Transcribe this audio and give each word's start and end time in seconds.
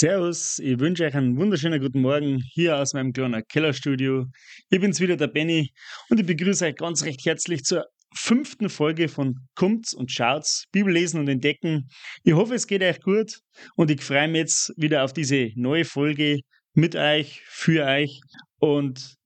Servus, 0.00 0.58
ich 0.60 0.78
wünsche 0.80 1.04
euch 1.04 1.14
einen 1.14 1.36
wunderschönen 1.36 1.78
guten 1.78 2.00
Morgen 2.00 2.42
hier 2.54 2.78
aus 2.78 2.94
meinem 2.94 3.12
kleinen 3.12 3.42
Kellerstudio. 3.46 4.24
Ich 4.70 4.80
bin's 4.80 4.98
wieder, 4.98 5.14
der 5.14 5.26
Benny, 5.26 5.74
und 6.08 6.18
ich 6.18 6.24
begrüße 6.24 6.64
euch 6.64 6.76
ganz 6.76 7.04
recht 7.04 7.22
herzlich 7.26 7.64
zur 7.64 7.84
fünften 8.16 8.70
Folge 8.70 9.08
von 9.08 9.34
Kommt's 9.56 9.92
und 9.92 10.10
Schaut's, 10.10 10.64
Bibel 10.72 10.90
lesen 10.90 11.20
und 11.20 11.28
entdecken. 11.28 11.90
Ich 12.24 12.32
hoffe, 12.32 12.54
es 12.54 12.66
geht 12.66 12.82
euch 12.82 12.98
gut 13.02 13.40
und 13.76 13.90
ich 13.90 14.02
freue 14.02 14.26
mich 14.28 14.38
jetzt 14.38 14.72
wieder 14.78 15.04
auf 15.04 15.12
diese 15.12 15.50
neue 15.54 15.84
Folge 15.84 16.38
mit 16.72 16.96
euch, 16.96 17.42
für 17.44 17.84
euch 17.84 18.22
und 18.58 19.16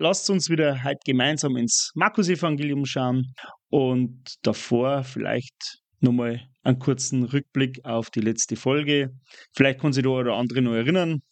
lasst 0.00 0.28
uns 0.30 0.50
wieder 0.50 0.82
heute 0.82 0.98
gemeinsam 1.06 1.56
ins 1.56 1.92
Markus-Evangelium 1.94 2.86
schauen 2.86 3.32
und 3.70 4.34
davor 4.42 5.04
vielleicht 5.04 5.78
nochmal 6.00 6.40
einen 6.64 6.78
kurzen 6.78 7.24
Rückblick 7.24 7.84
auf 7.84 8.10
die 8.10 8.20
letzte 8.20 8.56
Folge. 8.56 9.10
Vielleicht 9.54 9.80
kann 9.80 9.92
sich 9.92 10.02
der 10.02 10.12
oder 10.12 10.34
andere 10.34 10.62
noch 10.62 10.74
erinnern. 10.74 11.22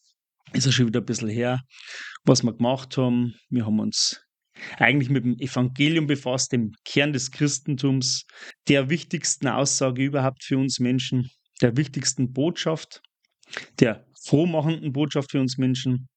Ist 0.53 0.67
ja 0.67 0.73
schon 0.73 0.87
wieder 0.89 1.01
ein 1.01 1.07
bisschen 1.07 1.29
her, 1.29 1.61
was 2.25 2.43
wir 2.43 2.53
gemacht 2.53 2.97
haben. 2.97 3.35
Wir 3.49 3.67
haben 3.67 3.81
uns 3.81 4.23
eigentlich 4.79 5.09
mit 5.09 5.25
dem 5.25 5.39
Evangelium 5.39 6.07
befasst, 6.07 6.53
dem 6.53 6.73
Kern 6.85 7.13
des 7.13 7.31
Christentums, 7.31 8.25
der 8.69 8.91
wichtigsten 8.91 9.49
Aussage 9.49 10.05
überhaupt 10.05 10.45
für 10.45 10.59
uns 10.59 10.79
Menschen, 10.79 11.31
der 11.63 11.77
wichtigsten 11.77 12.33
Botschaft, 12.33 13.01
der 13.81 14.07
frohmachenden 14.25 14.93
Botschaft 14.93 15.31
für 15.31 15.41
uns 15.41 15.57
Menschen. 15.57 16.09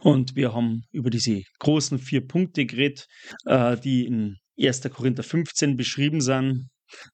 Und 0.00 0.36
wir 0.36 0.52
haben 0.52 0.84
über 0.92 1.10
diese 1.10 1.42
großen 1.58 1.98
vier 1.98 2.26
Punkte 2.26 2.66
geredet, 2.66 3.06
äh, 3.46 3.76
die 3.78 4.04
in 4.04 4.36
1. 4.60 4.82
Korinther 4.82 5.22
15 5.22 5.76
beschrieben 5.76 6.20
sind, 6.20 6.68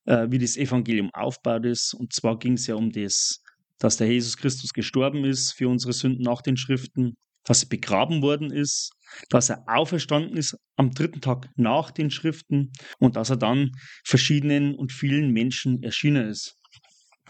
äh, 0.05 0.27
wie 0.29 0.37
das 0.37 0.57
Evangelium 0.57 1.09
aufgebaut 1.13 1.65
ist. 1.65 1.93
Und 1.93 2.13
zwar 2.13 2.37
ging 2.39 2.53
es 2.53 2.67
ja 2.67 2.75
um 2.75 2.91
das, 2.91 3.41
dass 3.79 3.97
der 3.97 4.07
Jesus 4.07 4.37
Christus 4.37 4.73
gestorben 4.73 5.25
ist 5.25 5.53
für 5.53 5.69
unsere 5.69 5.93
Sünden 5.93 6.23
nach 6.23 6.41
den 6.41 6.57
Schriften, 6.57 7.15
dass 7.43 7.63
er 7.63 7.69
begraben 7.69 8.21
worden 8.21 8.51
ist, 8.51 8.91
dass 9.29 9.49
er 9.49 9.63
auferstanden 9.67 10.35
ist 10.35 10.57
am 10.75 10.91
dritten 10.91 11.21
Tag 11.21 11.49
nach 11.55 11.91
den 11.91 12.11
Schriften 12.11 12.71
und 12.99 13.15
dass 13.15 13.29
er 13.29 13.37
dann 13.37 13.71
verschiedenen 14.03 14.75
und 14.75 14.91
vielen 14.91 15.31
Menschen 15.31 15.81
erschienen 15.81 16.29
ist. 16.29 16.55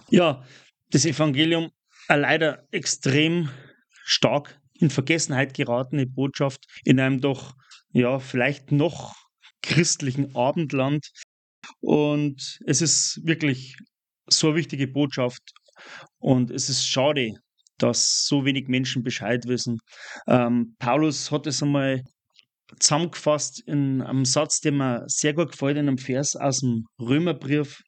Ja, 0.09 0.43
das 0.89 1.05
Evangelium 1.05 1.69
eine 2.07 2.21
leider 2.21 2.67
extrem 2.71 3.49
stark 4.03 4.59
in 4.73 4.89
Vergessenheit 4.89 5.53
geratene 5.53 6.07
Botschaft 6.07 6.65
in 6.83 6.99
einem 6.99 7.19
doch, 7.19 7.53
ja, 7.91 8.19
vielleicht 8.19 8.71
noch 8.71 9.15
christlichen 9.61 10.35
Abendland. 10.35 11.11
Und 11.79 12.59
es 12.65 12.81
ist 12.81 13.19
wirklich 13.23 13.75
so 14.27 14.47
eine 14.47 14.57
wichtige 14.57 14.87
Botschaft. 14.87 15.41
Und 16.19 16.51
es 16.51 16.69
ist 16.69 16.87
schade, 16.87 17.33
dass 17.77 18.25
so 18.25 18.45
wenig 18.45 18.67
Menschen 18.67 19.03
Bescheid 19.03 19.45
wissen. 19.45 19.79
Ähm, 20.27 20.75
Paulus 20.79 21.31
hat 21.31 21.47
es 21.47 21.61
einmal 21.61 22.01
zusammengefasst 22.79 23.61
in 23.65 24.01
einem 24.01 24.25
Satz, 24.25 24.59
der 24.59 24.71
mir 24.71 25.03
sehr 25.07 25.33
gut 25.33 25.51
gefällt, 25.51 25.77
in 25.77 25.87
einem 25.87 25.97
Vers 25.97 26.35
aus 26.35 26.59
dem 26.59 26.85
Römerbrief, 26.99 27.81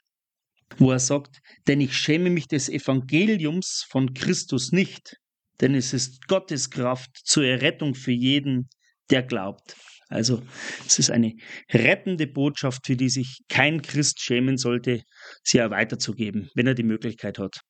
wo 0.77 0.91
er 0.91 0.99
sagt, 0.99 1.39
denn 1.67 1.81
ich 1.81 1.97
schäme 1.97 2.29
mich 2.29 2.47
des 2.47 2.69
Evangeliums 2.69 3.85
von 3.89 4.13
Christus 4.13 4.71
nicht, 4.71 5.15
denn 5.61 5.75
es 5.75 5.93
ist 5.93 6.27
Gottes 6.27 6.69
Kraft 6.69 7.09
zur 7.23 7.45
Errettung 7.45 7.95
für 7.95 8.11
jeden, 8.11 8.69
der 9.09 9.23
glaubt. 9.23 9.75
Also 10.09 10.41
es 10.85 10.97
ist 10.97 11.11
eine 11.11 11.33
rettende 11.71 12.25
Botschaft, 12.27 12.85
für 12.85 12.95
die 12.95 13.09
sich 13.09 13.41
kein 13.47 13.81
Christ 13.81 14.19
schämen 14.19 14.57
sollte, 14.57 15.03
sie 15.43 15.61
auch 15.61 15.69
weiterzugeben, 15.69 16.49
wenn 16.55 16.67
er 16.67 16.73
die 16.73 16.83
Möglichkeit 16.83 17.37
hat. 17.37 17.61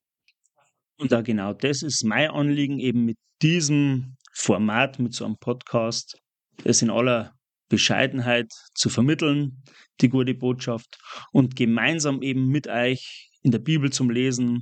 Und 0.97 1.11
da 1.11 1.21
genau 1.21 1.53
das 1.53 1.81
ist 1.81 2.03
mein 2.03 2.29
Anliegen, 2.29 2.79
eben 2.79 3.05
mit 3.05 3.17
diesem 3.41 4.15
Format, 4.33 4.99
mit 4.99 5.13
so 5.13 5.25
einem 5.25 5.37
Podcast, 5.39 6.17
das 6.63 6.81
in 6.81 6.89
aller 6.89 7.33
Bescheidenheit 7.69 8.51
zu 8.73 8.89
vermitteln, 8.89 9.61
die 10.01 10.09
gute 10.09 10.33
Botschaft, 10.33 10.97
und 11.31 11.55
gemeinsam 11.55 12.21
eben 12.21 12.47
mit 12.47 12.67
euch 12.67 13.29
in 13.43 13.51
der 13.51 13.59
Bibel 13.59 13.91
zum 13.91 14.09
Lesen. 14.09 14.61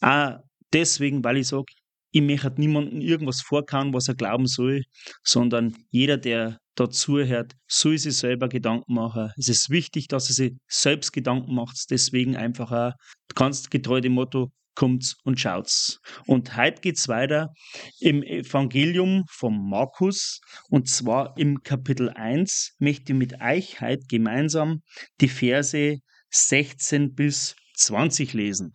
Auch 0.00 0.38
deswegen, 0.72 1.22
weil 1.24 1.38
ich 1.38 1.48
sage, 1.48 1.72
ich 2.10 2.22
möchte 2.22 2.54
niemandem 2.56 3.00
irgendwas 3.00 3.42
vorkauen, 3.42 3.92
was 3.92 4.08
er 4.08 4.14
glauben 4.14 4.46
soll, 4.46 4.82
sondern 5.22 5.76
jeder, 5.90 6.16
der 6.16 6.58
dazu 6.78 7.18
hört, 7.18 7.54
soll 7.66 7.98
sich 7.98 8.16
selber 8.16 8.48
Gedanken 8.48 8.94
machen. 8.94 9.32
Es 9.36 9.48
ist 9.48 9.70
wichtig, 9.70 10.08
dass 10.08 10.28
er 10.28 10.34
sich 10.34 10.52
selbst 10.66 11.12
Gedanken 11.12 11.54
macht. 11.54 11.76
Deswegen 11.90 12.36
einfach 12.36 12.72
auch 12.72 12.92
ganz 13.34 13.68
getreu 13.70 14.00
dem 14.00 14.12
Motto, 14.12 14.52
kommt's 14.78 15.16
und 15.24 15.40
schaut's. 15.40 15.98
Und 16.26 16.56
heute 16.56 16.80
geht's 16.80 17.08
weiter 17.08 17.52
im 17.98 18.22
Evangelium 18.22 19.24
von 19.28 19.68
Markus 19.68 20.40
und 20.70 20.88
zwar 20.88 21.36
im 21.36 21.62
Kapitel 21.62 22.10
1 22.10 22.76
möchte 22.78 23.12
ich 23.12 23.18
mit 23.18 23.40
euch 23.40 23.80
heute 23.80 24.04
gemeinsam 24.08 24.82
die 25.20 25.28
Verse 25.28 25.98
16 26.30 27.14
bis 27.14 27.56
20 27.74 28.34
lesen. 28.34 28.72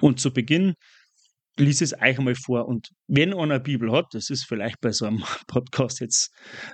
Und 0.00 0.18
zu 0.18 0.32
Beginn 0.32 0.74
lies 1.58 1.80
es 1.80 1.94
euch 1.94 2.18
einmal 2.18 2.34
vor. 2.34 2.66
Und 2.66 2.88
wenn 3.06 3.32
einer 3.32 3.42
eine 3.42 3.60
Bibel 3.60 3.92
hat, 3.92 4.06
das 4.12 4.30
ist 4.30 4.44
vielleicht 4.44 4.80
bei 4.80 4.92
so 4.92 5.06
einem 5.06 5.22
Podcast 5.46 6.00
jetzt 6.00 6.30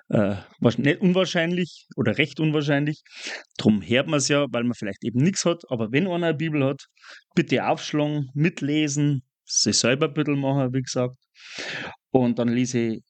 äh, 0.08 0.36
nicht 0.60 1.00
unwahrscheinlich 1.00 1.86
oder 1.96 2.16
recht 2.18 2.40
unwahrscheinlich, 2.40 3.02
darum 3.56 3.82
hört 3.82 4.06
man 4.06 4.18
es 4.18 4.28
ja, 4.28 4.46
weil 4.50 4.64
man 4.64 4.74
vielleicht 4.74 5.04
eben 5.04 5.20
nichts 5.20 5.44
hat. 5.44 5.62
Aber 5.68 5.90
wenn 5.90 6.06
einer 6.06 6.26
eine 6.26 6.34
Bibel 6.34 6.64
hat, 6.64 6.86
bitte 7.34 7.66
aufschlagen, 7.66 8.28
mitlesen, 8.34 9.22
sich 9.44 9.78
selber 9.78 10.08
ein 10.08 10.14
bisschen 10.14 10.38
machen, 10.38 10.72
wie 10.72 10.82
gesagt. 10.82 11.16
Und 12.10 12.38
dann 12.38 12.48
lese 12.48 12.78
ich 12.78 13.02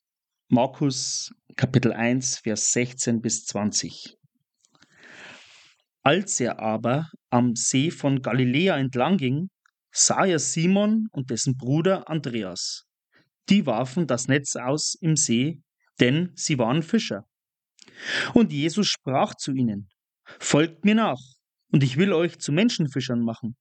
Markus 0.49 1.31
Kapitel 1.57 1.93
1, 1.93 2.39
Vers 2.39 2.73
16 2.73 3.21
bis 3.21 3.45
20. 3.47 4.15
Als 6.03 6.41
er 6.41 6.61
aber 6.61 7.09
am 7.31 7.55
See 7.55 7.91
von 7.91 8.23
Galiläa 8.23 8.79
entlang 8.79 9.19
ging, 9.19 9.51
sah 9.91 10.27
er 10.27 10.39
Simon 10.39 11.09
und 11.13 11.31
dessen 11.31 11.57
Bruder 11.57 12.09
Andreas. 12.09 12.85
Die 13.49 13.67
warfen 13.67 14.07
das 14.07 14.29
Netz 14.29 14.57
aus 14.57 14.95
im 15.01 15.17
See, 15.17 15.61
denn 16.01 16.33
sie 16.35 16.59
waren 16.59 16.83
Fischer. 16.83 17.25
Und 18.35 18.53
Jesus 18.53 18.89
sprach 18.89 19.35
zu 19.35 19.53
ihnen, 19.53 19.89
Folgt 20.39 20.85
mir 20.85 20.95
nach, 20.95 21.21
und 21.73 21.83
ich 21.83 21.97
will 21.97 22.13
euch 22.13 22.39
zu 22.39 22.53
Menschenfischern 22.53 23.21
machen. 23.21 23.57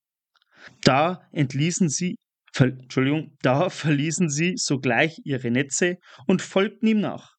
Da 0.81 1.21
entließen 1.31 1.89
sie, 1.89 2.17
ver, 2.53 2.67
Entschuldigung, 2.67 3.38
da 3.41 3.69
verließen 3.69 4.29
sie 4.29 4.53
sogleich 4.57 5.19
ihre 5.23 5.49
Netze 5.49 5.95
und 6.25 6.41
folgten 6.41 6.88
ihm 6.88 6.99
nach. 6.99 7.35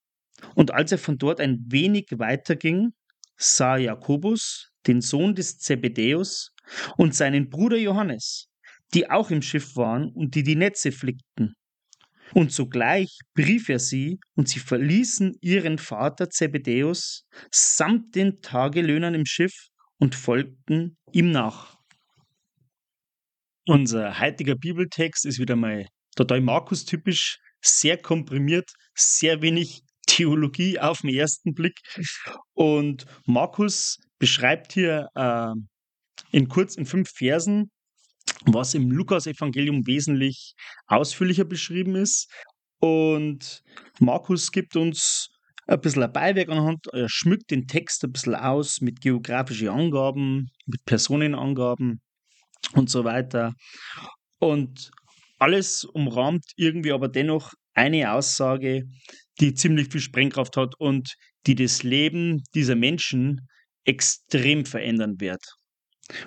Und 0.55 0.73
als 0.73 0.93
er 0.93 0.99
von 0.99 1.19
dort 1.19 1.41
ein 1.41 1.59
wenig 1.69 2.07
weiter 2.17 2.57
ging, 2.57 2.93
sah 3.37 3.77
Jakobus, 3.77 4.71
den 4.87 5.01
Sohn 5.01 5.35
des 5.35 5.59
Zebedäus, 5.59 6.53
und 6.97 7.15
seinen 7.15 7.49
Bruder 7.49 7.79
Johannes, 7.79 8.48
die 8.95 9.11
auch 9.11 9.31
im 9.31 9.43
Schiff 9.43 9.77
waren 9.77 10.11
und 10.13 10.35
die 10.35 10.43
die 10.43 10.57
Netze 10.57 10.93
flickten. 10.93 11.55
Und 12.35 12.53
sogleich 12.53 13.19
brief 13.35 13.69
er 13.69 13.79
sie, 13.79 14.19
und 14.35 14.49
sie 14.49 14.61
verließen 14.61 15.37
ihren 15.41 15.79
Vater 15.79 16.29
Zebedäus 16.29 17.25
samt 17.51 18.15
den 18.15 18.41
Tagelöhnern 18.43 19.15
im 19.15 19.25
Schiff 19.25 19.69
und 19.99 20.15
folgten 20.15 20.97
ihm 21.13 21.31
nach. 21.31 21.79
Unser 23.67 24.19
heutiger 24.19 24.57
Bibeltext 24.57 25.27
ist 25.27 25.39
wieder 25.39 25.57
mal 25.57 25.87
total 26.17 26.41
Markus-typisch, 26.41 27.39
sehr 27.61 27.99
komprimiert, 27.99 28.71
sehr 28.95 29.43
wenig 29.43 29.83
Theologie 30.07 30.79
auf 30.79 31.03
den 31.03 31.11
ersten 31.11 31.55
Blick. 31.55 31.79
Und 32.55 33.05
Markus 33.27 33.99
beschreibt 34.19 34.73
hier 34.73 35.09
äh, 35.15 35.53
in 36.33 36.49
kurz 36.49 36.77
in 36.77 36.87
fünf 36.87 37.11
Versen 37.11 37.71
was 38.47 38.75
im 38.75 38.91
Lukas-Evangelium 38.91 39.87
wesentlich 39.87 40.55
ausführlicher 40.87 41.45
beschrieben 41.45 41.97
ist. 41.97 42.31
Und 42.81 43.63
Markus 43.99 44.53
gibt 44.53 44.77
uns 44.77 45.29
ein 45.67 45.81
bisschen 45.81 46.03
ein 46.03 46.13
Beiwerk 46.13 46.49
anhand, 46.49 46.87
er 46.93 47.09
schmückt 47.09 47.51
den 47.51 47.67
Text 47.67 48.03
ein 48.05 48.13
bisschen 48.13 48.35
aus 48.35 48.81
mit 48.81 49.01
geografischen 49.01 49.69
Angaben, 49.69 50.49
mit 50.67 50.85
Personenangaben 50.87 52.01
und 52.73 52.89
so 52.89 53.05
weiter. 53.05 53.53
Und 54.39 54.91
alles 55.39 55.85
umrahmt 55.85 56.45
irgendwie 56.57 56.93
aber 56.93 57.09
dennoch 57.09 57.53
eine 57.75 58.13
Aussage, 58.13 58.85
die 59.41 59.55
ziemlich 59.55 59.89
viel 59.89 60.01
Sprengkraft 60.01 60.57
hat 60.57 60.75
und 60.79 61.15
die 61.47 61.55
das 61.55 61.83
Leben 61.83 62.43
dieser 62.55 62.75
Menschen 62.75 63.47
extrem 63.85 64.65
verändern 64.65 65.21
wird. 65.21 65.58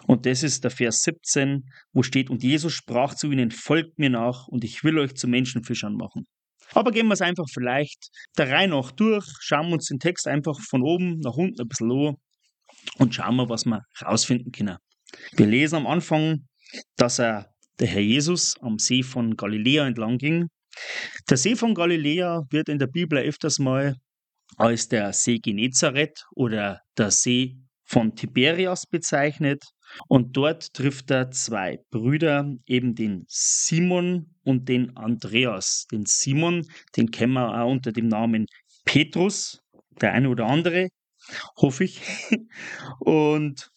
Und 0.07 0.25
das 0.25 0.43
ist 0.43 0.63
der 0.63 0.71
Vers 0.71 1.01
17, 1.03 1.63
wo 1.93 2.03
steht, 2.03 2.29
und 2.29 2.43
Jesus 2.43 2.73
sprach 2.73 3.15
zu 3.15 3.31
ihnen, 3.31 3.51
folgt 3.51 3.97
mir 3.97 4.09
nach 4.09 4.47
und 4.47 4.63
ich 4.63 4.83
will 4.83 4.99
euch 4.99 5.15
zu 5.15 5.27
Menschenfischern 5.27 5.95
machen. 5.95 6.27
Aber 6.73 6.91
gehen 6.91 7.07
wir 7.07 7.13
es 7.13 7.21
einfach 7.21 7.47
vielleicht 7.51 8.09
der 8.37 8.49
Reihe 8.49 8.67
nach 8.67 8.91
durch, 8.91 9.25
schauen 9.39 9.67
wir 9.67 9.73
uns 9.73 9.87
den 9.87 9.99
Text 9.99 10.27
einfach 10.27 10.57
von 10.69 10.81
oben 10.83 11.19
nach 11.19 11.35
unten 11.35 11.61
ein 11.61 11.67
bisschen 11.67 11.91
an 11.91 12.15
und 12.97 13.13
schauen 13.13 13.35
wir, 13.35 13.49
was 13.49 13.65
wir 13.65 13.81
rausfinden 14.01 14.51
können. 14.51 14.77
Wir 15.33 15.47
lesen 15.47 15.75
am 15.75 15.87
Anfang, 15.87 16.47
dass 16.95 17.19
er 17.19 17.47
der 17.79 17.87
Herr 17.87 18.01
Jesus 18.01 18.55
am 18.61 18.77
See 18.77 19.03
von 19.03 19.35
Galiläa 19.35 19.85
entlang 19.85 20.17
ging. 20.17 20.47
Der 21.29 21.37
See 21.37 21.55
von 21.55 21.73
Galiläa 21.73 22.43
wird 22.49 22.69
in 22.69 22.79
der 22.79 22.87
Bibel 22.87 23.19
öfters 23.19 23.59
mal 23.59 23.95
als 24.57 24.87
der 24.87 25.11
See 25.13 25.39
Genezareth 25.39 26.25
oder 26.35 26.81
der 26.97 27.11
See 27.11 27.57
von 27.91 28.15
Tiberias 28.15 28.85
bezeichnet. 28.85 29.63
Und 30.07 30.37
dort 30.37 30.73
trifft 30.73 31.11
er 31.11 31.31
zwei 31.31 31.79
Brüder, 31.89 32.55
eben 32.65 32.95
den 32.95 33.25
Simon 33.27 34.33
und 34.43 34.69
den 34.69 34.95
Andreas. 34.95 35.85
Den 35.91 36.05
Simon, 36.05 36.65
den 36.95 37.11
kennen 37.11 37.33
wir 37.33 37.61
auch 37.61 37.69
unter 37.69 37.91
dem 37.91 38.07
Namen 38.07 38.45
Petrus, 38.85 39.59
der 39.99 40.13
eine 40.13 40.29
oder 40.29 40.45
andere, 40.45 40.87
hoffe 41.57 41.83
ich. 41.83 42.01
Und 42.99 43.69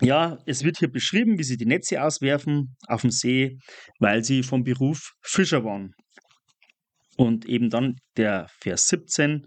ja, 0.00 0.38
es 0.46 0.64
wird 0.64 0.78
hier 0.78 0.90
beschrieben, 0.90 1.38
wie 1.38 1.44
sie 1.44 1.56
die 1.56 1.66
Netze 1.66 2.02
auswerfen 2.02 2.76
auf 2.88 3.02
dem 3.02 3.10
See, 3.10 3.58
weil 4.00 4.24
sie 4.24 4.42
vom 4.42 4.64
Beruf 4.64 5.12
Fischer 5.22 5.64
waren. 5.64 5.94
Und 7.16 7.46
eben 7.46 7.70
dann 7.70 7.96
der 8.16 8.48
Vers 8.60 8.88
17, 8.88 9.46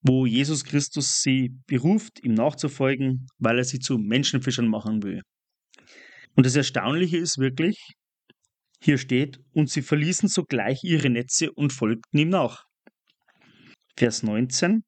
wo 0.00 0.26
Jesus 0.26 0.64
Christus 0.64 1.22
sie 1.22 1.50
beruft, 1.66 2.22
ihm 2.24 2.34
nachzufolgen, 2.34 3.26
weil 3.38 3.58
er 3.58 3.64
sie 3.64 3.78
zu 3.78 3.98
Menschenfischern 3.98 4.68
machen 4.68 5.02
will. 5.02 5.22
Und 6.34 6.46
das 6.46 6.56
Erstaunliche 6.56 7.16
ist 7.16 7.38
wirklich, 7.38 7.78
hier 8.80 8.98
steht, 8.98 9.40
und 9.52 9.70
sie 9.70 9.82
verließen 9.82 10.28
sogleich 10.28 10.84
ihre 10.84 11.10
Netze 11.10 11.50
und 11.52 11.72
folgten 11.72 12.18
ihm 12.18 12.28
nach. 12.28 12.64
Vers 13.96 14.22
19. 14.22 14.84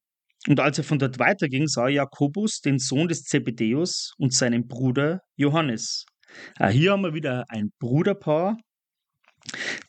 Und 0.46 0.60
als 0.60 0.78
er 0.78 0.84
von 0.84 0.98
dort 0.98 1.18
weiterging, 1.18 1.66
sah 1.66 1.88
Jakobus 1.88 2.60
den 2.60 2.78
Sohn 2.78 3.08
des 3.08 3.24
Zebedäus 3.24 4.12
und 4.16 4.32
seinen 4.32 4.68
Bruder 4.68 5.20
Johannes. 5.36 6.06
Ah, 6.56 6.68
hier 6.68 6.92
haben 6.92 7.02
wir 7.02 7.14
wieder 7.14 7.44
ein 7.48 7.70
Bruderpaar, 7.80 8.56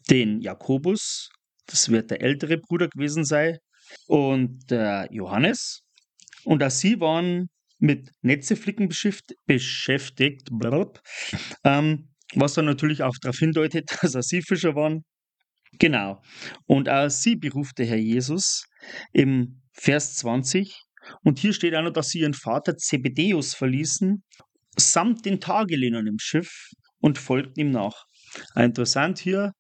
den 0.10 0.42
Jakobus, 0.42 1.30
das 1.68 1.90
wird 1.90 2.12
der 2.12 2.22
ältere 2.22 2.58
Bruder 2.58 2.88
gewesen 2.90 3.24
sein, 3.24 3.58
und 4.08 4.70
der 4.70 5.08
Johannes. 5.12 5.84
Und 6.44 6.64
auch 6.64 6.72
sie 6.72 7.00
waren 7.00 7.50
mit 7.80 8.12
Netzeflicken 8.22 8.90
beschäftigt, 9.48 10.50
ähm, 11.64 12.10
was 12.36 12.54
dann 12.54 12.66
natürlich 12.66 13.04
auch 13.04 13.16
darauf 13.22 13.38
hindeutet, 13.38 13.90
dass 14.02 14.16
auch 14.16 14.22
sie 14.22 14.42
Fischer 14.42 14.76
waren. 14.76 15.04
Genau. 15.80 16.22
Und 16.66 16.90
auch 16.90 17.10
sie 17.10 17.36
beruft 17.36 17.78
der 17.80 17.88
Herr 17.88 17.98
Jesus 17.98 18.66
im 19.14 19.62
Vers 19.74 20.16
20. 20.18 20.76
Und 21.24 21.40
hier 21.40 21.54
steht 21.54 21.76
auch 21.76 21.82
noch, 21.82 21.94
dass 21.94 22.10
sie 22.10 22.20
ihren 22.20 22.34
Vater 22.34 22.78
Zebedeus 22.78 23.56
verließen, 23.56 24.24
samt 24.78 25.26
den 25.26 25.40
Tagelöhnern 25.40 26.08
im 26.08 26.20
Schiff 26.20 26.70
und 27.00 27.18
folgten 27.18 27.62
ihm 27.62 27.72
nach. 27.72 28.06
Interessant 28.56 29.18
hier, 29.18 29.54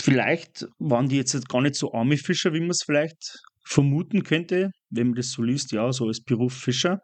vielleicht 0.00 0.66
waren 0.78 1.08
die 1.08 1.16
jetzt 1.16 1.48
gar 1.48 1.60
nicht 1.60 1.74
so 1.74 1.92
arme 1.92 2.16
Fischer, 2.16 2.52
wie 2.54 2.60
man 2.60 2.70
es 2.70 2.82
vielleicht 2.84 3.38
vermuten 3.68 4.22
könnte, 4.22 4.70
wenn 4.90 5.08
man 5.08 5.16
das 5.16 5.30
so 5.30 5.42
liest, 5.42 5.72
ja, 5.72 5.92
so 5.92 6.06
als 6.06 6.22
Beruf 6.22 6.54
Fischer, 6.54 7.00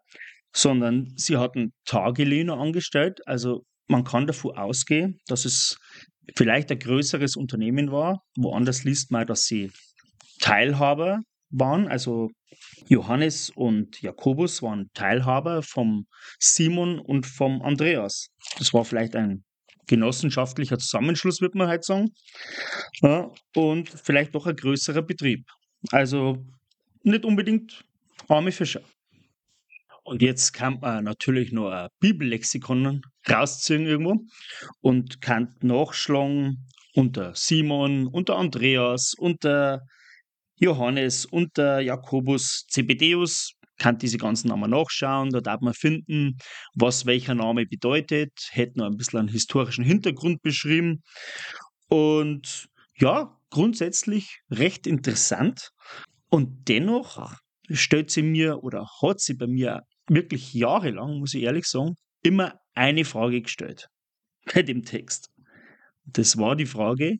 sondern 0.55 1.12
sie 1.16 1.37
hatten 1.37 1.72
Tagelöhner 1.84 2.58
angestellt. 2.58 3.20
Also 3.26 3.64
man 3.87 4.05
kann 4.05 4.26
davon 4.26 4.56
ausgehen, 4.56 5.19
dass 5.26 5.44
es 5.44 5.76
vielleicht 6.37 6.70
ein 6.70 6.78
größeres 6.78 7.37
Unternehmen 7.37 7.93
war. 7.93 8.20
Woanders 8.37 8.84
liest 8.84 9.11
man, 9.11 9.26
dass 9.26 9.44
sie 9.44 9.70
Teilhaber 10.40 11.20
waren. 11.50 11.87
Also 11.87 12.31
Johannes 12.88 13.50
und 13.50 14.00
Jakobus 14.00 14.62
waren 14.62 14.88
Teilhaber 14.94 15.62
vom 15.62 16.06
Simon 16.38 16.99
und 16.99 17.26
vom 17.26 17.61
Andreas. 17.61 18.28
Das 18.58 18.72
war 18.72 18.87
vielleicht 18.87 19.16
ein 19.16 19.44
genossenschaftlicher 19.87 20.78
Zusammenschluss, 20.78 21.43
würde 21.43 21.58
man 21.58 21.69
halt 21.69 21.84
sagen. 21.84 22.08
Ja, 23.02 23.31
und 23.55 23.90
vielleicht 23.90 24.34
doch 24.34 24.46
ein 24.46 24.56
größerer 24.56 25.02
Betrieb. 25.02 25.44
Also 25.90 26.44
nicht 27.02 27.25
unbedingt 27.25 27.84
arme 28.28 28.52
Fischer. 28.52 28.81
Und 30.04 30.20
jetzt 30.20 30.52
kann 30.52 30.81
man 30.81 31.04
natürlich 31.04 31.50
noch 31.52 31.70
ein 31.70 31.88
Bibellexikon 32.00 33.02
rausziehen 33.28 33.86
irgendwo 33.86 34.20
und 34.81 35.20
kann 35.22 35.54
nachschlagen 35.62 36.66
unter 36.94 37.34
Simon, 37.34 38.06
unter 38.06 38.36
Andreas, 38.36 39.14
unter 39.16 39.81
Johannes, 40.58 41.25
unter 41.25 41.81
Jakobus, 41.81 42.66
Zebedeus, 42.69 43.54
kann 43.78 43.98
diese 43.98 44.19
ganzen 44.19 44.48
Namen 44.48 44.70
nachschauen, 44.70 45.30
da 45.30 45.40
darf 45.40 45.60
man 45.60 45.75
finden, 45.75 46.37
was 46.75 47.06
welcher 47.06 47.34
Name 47.34 47.66
bedeutet, 47.66 48.30
hätte 48.52 48.78
noch 48.78 48.87
ein 48.87 48.96
bisschen 48.96 49.20
einen 49.20 49.28
historischen 49.28 49.84
Hintergrund 49.84 50.42
beschrieben. 50.42 51.02
Und 51.88 52.69
ja, 52.96 53.37
grundsätzlich 53.50 54.41
recht 54.50 54.87
interessant. 54.87 55.70
Und 56.29 56.69
dennoch 56.69 57.37
stellt 57.70 58.11
sie 58.11 58.23
mir 58.23 58.62
oder 58.62 58.88
hat 59.00 59.20
sie 59.20 59.35
bei 59.35 59.46
mir 59.46 59.82
wirklich 60.08 60.52
jahrelang, 60.55 61.19
muss 61.19 61.35
ich 61.35 61.43
ehrlich 61.43 61.67
sagen, 61.67 61.94
immer 62.23 62.58
eine 62.75 63.05
Frage 63.05 63.43
gestellt 63.43 63.88
bei 64.55 64.62
dem 64.62 64.85
Text. 64.85 65.31
Das 66.05 66.37
war 66.37 66.56
die 66.56 66.67
Frage, 66.67 67.17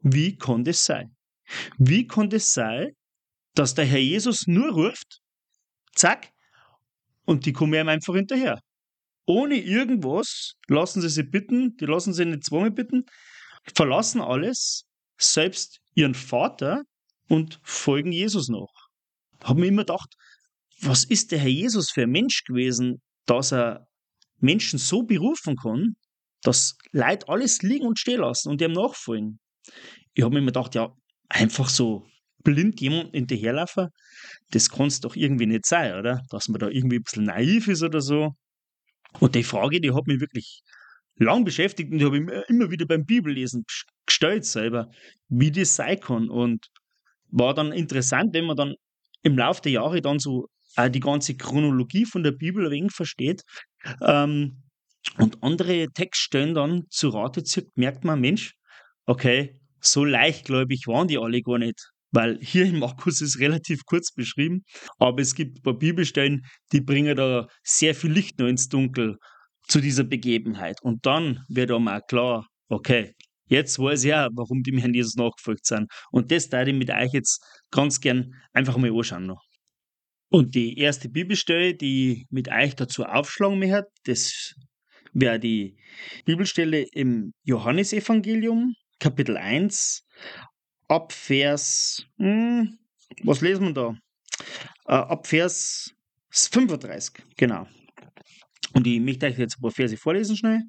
wie 0.00 0.36
konnte 0.36 0.70
es 0.70 0.84
sein? 0.84 1.14
Wie 1.78 2.06
konnte 2.06 2.36
es 2.36 2.52
sein, 2.52 2.92
dass 3.54 3.74
der 3.74 3.84
Herr 3.84 3.98
Jesus 3.98 4.46
nur 4.46 4.72
ruft, 4.72 5.20
zack, 5.94 6.30
und 7.24 7.46
die 7.46 7.52
kommen 7.52 7.74
ihm 7.74 7.88
einfach 7.88 8.14
hinterher? 8.14 8.60
Ohne 9.26 9.56
irgendwas 9.56 10.54
lassen 10.68 11.00
sie 11.02 11.08
sie 11.08 11.22
bitten, 11.22 11.76
die 11.76 11.86
lassen 11.86 12.12
sie 12.12 12.24
nicht 12.24 12.44
zweimal 12.44 12.70
bitten, 12.70 13.04
verlassen 13.74 14.20
alles, 14.20 14.86
selbst 15.22 15.80
ihren 15.94 16.14
Vater 16.14 16.82
und 17.28 17.60
folgen 17.62 18.12
Jesus 18.12 18.48
noch. 18.48 18.72
Haben 19.42 19.60
mir 19.60 19.68
immer 19.68 19.82
gedacht, 19.82 20.14
was 20.80 21.04
ist 21.04 21.32
der 21.32 21.38
Herr 21.38 21.48
Jesus 21.48 21.90
für 21.90 22.02
ein 22.02 22.10
Mensch 22.10 22.42
gewesen, 22.44 23.00
dass 23.26 23.52
er 23.52 23.86
Menschen 24.38 24.78
so 24.78 25.02
berufen 25.02 25.56
kann, 25.56 25.94
dass 26.42 26.76
Leute 26.92 27.28
alles 27.28 27.62
liegen 27.62 27.86
und 27.86 27.98
stehen 27.98 28.20
lassen 28.20 28.48
und 28.48 28.62
ihm 28.62 28.72
nachfolgen. 28.72 29.38
Ich 30.14 30.24
habe 30.24 30.32
mir 30.32 30.40
immer 30.40 30.52
gedacht, 30.52 30.74
ja, 30.74 30.88
einfach 31.28 31.68
so 31.68 32.06
blind 32.42 32.80
jemanden 32.80 33.12
hinterherlaufen, 33.12 33.88
das 34.50 34.70
kann 34.70 34.86
es 34.86 35.00
doch 35.00 35.14
irgendwie 35.14 35.46
nicht 35.46 35.66
sein, 35.66 35.98
oder? 35.98 36.22
Dass 36.30 36.48
man 36.48 36.58
da 36.58 36.68
irgendwie 36.68 36.96
ein 36.96 37.02
bisschen 37.02 37.24
naiv 37.24 37.68
ist 37.68 37.82
oder 37.82 38.00
so. 38.00 38.30
Und 39.18 39.34
die 39.34 39.44
Frage, 39.44 39.80
die 39.80 39.92
hat 39.92 40.06
mich 40.06 40.20
wirklich 40.20 40.62
lang 41.20 41.44
beschäftigt 41.44 41.92
und 41.92 41.98
die 41.98 42.04
habe 42.04 42.18
ich 42.18 42.48
immer 42.48 42.70
wieder 42.70 42.86
beim 42.86 43.04
Bibellesen 43.04 43.64
gestellt 44.06 44.44
selber, 44.44 44.90
wie 45.28 45.52
das 45.52 45.76
sein 45.76 46.00
kann. 46.00 46.28
Und 46.28 46.66
war 47.28 47.54
dann 47.54 47.72
interessant, 47.72 48.34
wenn 48.34 48.46
man 48.46 48.56
dann 48.56 48.74
im 49.22 49.36
Laufe 49.36 49.62
der 49.62 49.72
Jahre 49.72 50.00
dann 50.00 50.18
so 50.18 50.48
äh, 50.76 50.90
die 50.90 51.00
ganze 51.00 51.36
Chronologie 51.36 52.06
von 52.06 52.22
der 52.22 52.32
Bibel 52.32 52.66
ein 52.66 52.72
wenig 52.72 52.92
versteht 52.92 53.42
ähm, 54.02 54.62
und 55.18 55.42
andere 55.42 55.88
Textstellen 55.92 56.54
dann 56.54 56.84
zu 56.88 57.10
Rate 57.10 57.44
zieht, 57.44 57.68
merkt 57.76 58.04
man, 58.04 58.20
Mensch, 58.20 58.54
okay, 59.06 59.60
so 59.80 60.04
leichtgläubig 60.04 60.86
waren 60.86 61.08
die 61.08 61.18
alle 61.18 61.42
gar 61.42 61.58
nicht. 61.58 61.90
Weil 62.12 62.38
hier 62.42 62.64
in 62.64 62.78
Markus 62.80 63.20
ist 63.20 63.38
relativ 63.38 63.84
kurz 63.84 64.12
beschrieben, 64.12 64.64
aber 64.98 65.22
es 65.22 65.34
gibt 65.34 65.58
ein 65.58 65.62
paar 65.62 65.78
Bibelstellen, 65.78 66.44
die 66.72 66.80
bringen 66.80 67.14
da 67.14 67.46
sehr 67.62 67.94
viel 67.94 68.10
Licht 68.10 68.38
noch 68.40 68.48
ins 68.48 68.68
Dunkel 68.68 69.16
zu 69.70 69.80
dieser 69.80 70.04
Begebenheit. 70.04 70.82
Und 70.82 71.06
dann 71.06 71.44
wird 71.48 71.70
einem 71.70 71.88
auch 71.88 72.04
klar, 72.06 72.46
okay, 72.68 73.14
jetzt 73.46 73.78
weiß 73.78 74.04
ich 74.04 74.14
auch, 74.14 74.28
warum 74.34 74.62
die 74.62 74.72
mir 74.72 74.80
Herrn 74.80 74.94
Jesus 74.94 75.14
nachgefolgt 75.14 75.64
sind. 75.64 75.90
Und 76.10 76.30
das 76.32 76.48
teile 76.48 76.72
ich 76.72 76.76
mit 76.76 76.90
euch 76.90 77.12
jetzt 77.12 77.40
ganz 77.70 78.00
gern 78.00 78.34
einfach 78.52 78.76
mal 78.76 78.90
anschauen 78.90 79.26
noch. 79.26 79.42
Und 80.28 80.54
die 80.54 80.78
erste 80.78 81.08
Bibelstelle, 81.08 81.74
die 81.74 82.12
ich 82.12 82.26
mit 82.30 82.48
euch 82.48 82.74
dazu 82.76 83.04
aufschlagen 83.04 83.58
möchte, 83.58 83.86
das 84.04 84.54
wäre 85.12 85.38
die 85.38 85.76
Bibelstelle 86.24 86.86
im 86.92 87.32
Johannesevangelium, 87.42 88.74
Kapitel 88.98 89.36
1, 89.36 90.04
ab 90.88 91.12
Vers, 91.12 92.04
hm, 92.18 92.78
was 93.22 93.40
lesen 93.40 93.66
wir 93.66 93.72
da? 93.72 93.94
Äh, 94.86 94.94
ab 94.94 95.26
Vers 95.26 95.92
35, 96.30 97.24
genau. 97.36 97.66
Und 98.74 98.86
ich 98.86 99.00
möchte 99.00 99.26
euch 99.26 99.38
jetzt 99.38 99.58
ein 99.58 99.62
paar 99.62 99.70
Verse 99.70 99.96
vorlesen 99.96 100.36
schnell. 100.36 100.62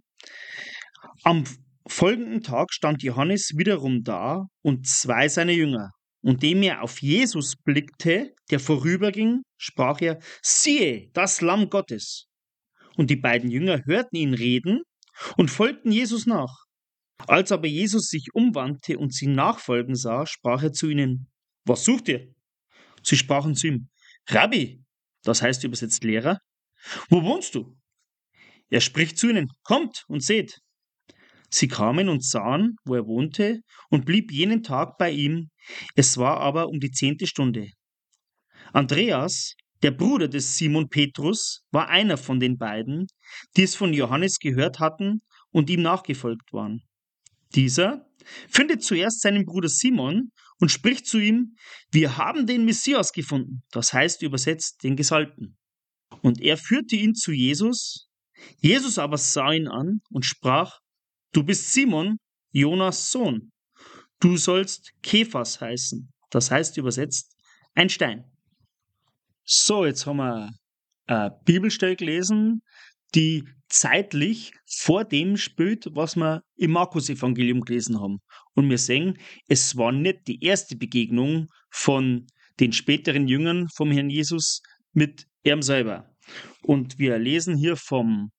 Am 1.23 1.43
folgenden 1.87 2.41
Tag 2.41 2.73
stand 2.73 3.03
Johannes 3.03 3.51
wiederum 3.55 4.03
da 4.03 4.45
und 4.61 4.87
zwei 4.87 5.27
seiner 5.27 5.51
Jünger. 5.51 5.91
Und 6.23 6.43
dem 6.43 6.61
er 6.61 6.83
auf 6.83 7.01
Jesus 7.01 7.55
blickte, 7.55 8.33
der 8.51 8.59
vorüberging, 8.59 9.41
sprach 9.57 10.01
er, 10.01 10.19
siehe, 10.41 11.09
das 11.13 11.41
Lamm 11.41 11.69
Gottes. 11.69 12.27
Und 12.95 13.09
die 13.09 13.15
beiden 13.15 13.49
Jünger 13.49 13.81
hörten 13.85 14.15
ihn 14.15 14.33
reden 14.33 14.81
und 15.37 15.49
folgten 15.49 15.91
Jesus 15.91 16.25
nach. 16.25 16.65
Als 17.27 17.51
aber 17.51 17.67
Jesus 17.67 18.07
sich 18.07 18.27
umwandte 18.33 18.97
und 18.97 19.13
sie 19.13 19.27
nachfolgen 19.27 19.95
sah, 19.95 20.25
sprach 20.25 20.63
er 20.63 20.73
zu 20.73 20.89
ihnen, 20.89 21.31
was 21.65 21.85
sucht 21.85 22.07
ihr? 22.07 22.33
Sie 23.03 23.17
sprachen 23.17 23.55
zu 23.55 23.67
ihm, 23.67 23.89
Rabbi, 24.27 24.83
das 25.23 25.41
heißt 25.41 25.63
übersetzt 25.63 26.03
Lehrer, 26.03 26.39
wo 27.09 27.23
wohnst 27.23 27.55
du? 27.55 27.75
Er 28.71 28.81
spricht 28.81 29.19
zu 29.19 29.29
ihnen, 29.29 29.49
kommt 29.63 30.03
und 30.07 30.23
seht. 30.23 30.59
Sie 31.49 31.67
kamen 31.67 32.07
und 32.07 32.23
sahen, 32.23 32.77
wo 32.85 32.95
er 32.95 33.05
wohnte, 33.05 33.59
und 33.89 34.05
blieb 34.05 34.31
jenen 34.31 34.63
Tag 34.63 34.97
bei 34.97 35.11
ihm. 35.11 35.49
Es 35.95 36.17
war 36.17 36.39
aber 36.39 36.69
um 36.69 36.79
die 36.79 36.91
zehnte 36.91 37.27
Stunde. 37.27 37.67
Andreas, 38.71 39.55
der 39.83 39.91
Bruder 39.91 40.29
des 40.29 40.57
Simon 40.57 40.87
Petrus, 40.87 41.63
war 41.71 41.89
einer 41.89 42.15
von 42.15 42.39
den 42.39 42.57
beiden, 42.57 43.07
die 43.57 43.63
es 43.63 43.75
von 43.75 43.93
Johannes 43.93 44.39
gehört 44.39 44.79
hatten 44.79 45.21
und 45.51 45.69
ihm 45.69 45.81
nachgefolgt 45.81 46.53
waren. 46.53 46.81
Dieser 47.53 48.07
findet 48.47 48.83
zuerst 48.83 49.19
seinen 49.21 49.45
Bruder 49.45 49.67
Simon 49.67 50.31
und 50.59 50.71
spricht 50.71 51.05
zu 51.05 51.19
ihm, 51.19 51.55
wir 51.91 52.15
haben 52.15 52.47
den 52.47 52.63
Messias 52.63 53.11
gefunden, 53.11 53.63
das 53.71 53.91
heißt 53.91 54.21
übersetzt 54.21 54.83
den 54.83 54.95
Gesalbten. 54.95 55.57
Und 56.21 56.39
er 56.39 56.55
führte 56.55 56.95
ihn 56.95 57.15
zu 57.15 57.33
Jesus. 57.33 58.10
Jesus 58.59 58.97
aber 58.97 59.17
sah 59.17 59.51
ihn 59.51 59.67
an 59.67 60.01
und 60.09 60.25
sprach, 60.25 60.79
du 61.33 61.43
bist 61.43 61.73
Simon, 61.73 62.17
Jonas 62.51 63.11
Sohn. 63.11 63.51
Du 64.19 64.37
sollst 64.37 64.91
Kephas 65.01 65.59
heißen, 65.61 66.11
das 66.29 66.51
heißt 66.51 66.77
übersetzt 66.77 67.35
ein 67.73 67.89
Stein. 67.89 68.25
So, 69.43 69.85
jetzt 69.85 70.05
haben 70.05 70.17
wir 70.17 70.51
eine 71.07 71.39
Bibelstelle 71.45 71.95
gelesen, 71.95 72.61
die 73.15 73.43
zeitlich 73.67 74.53
vor 74.67 75.05
dem 75.05 75.37
spielt, 75.37 75.87
was 75.93 76.15
wir 76.15 76.43
im 76.57 76.71
Markus-Evangelium 76.71 77.61
gelesen 77.61 77.99
haben. 77.99 78.19
Und 78.53 78.69
wir 78.69 78.77
sehen, 78.77 79.17
es 79.47 79.75
war 79.77 79.91
nicht 79.91 80.27
die 80.27 80.43
erste 80.43 80.75
Begegnung 80.75 81.47
von 81.69 82.27
den 82.59 82.73
späteren 82.73 83.27
Jüngern 83.27 83.67
vom 83.73 83.91
Herrn 83.91 84.09
Jesus 84.09 84.61
mit 84.93 85.25
ihm 85.43 85.61
selber. 85.61 86.10
Und 86.63 86.99
wir 86.99 87.17
lesen 87.17 87.55
hier 87.55 87.75
vom, 87.75 88.31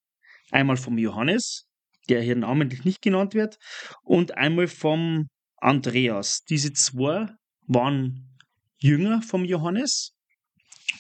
einmal 0.51 0.77
vom 0.77 0.99
Johannes, 0.99 1.67
der 2.09 2.23
hier 2.23 2.37
namentlich 2.37 2.85
nicht 2.85 3.03
genannt 3.03 3.35
wird, 3.35 3.57
und 4.03 4.37
einmal 4.37 4.69
vom 4.69 5.29
Andreas. 5.57 6.43
Diese 6.49 6.73
zwei 6.73 7.29
waren 7.67 8.37
Jünger 8.79 9.23
vom 9.23 9.45
Johannes 9.45 10.13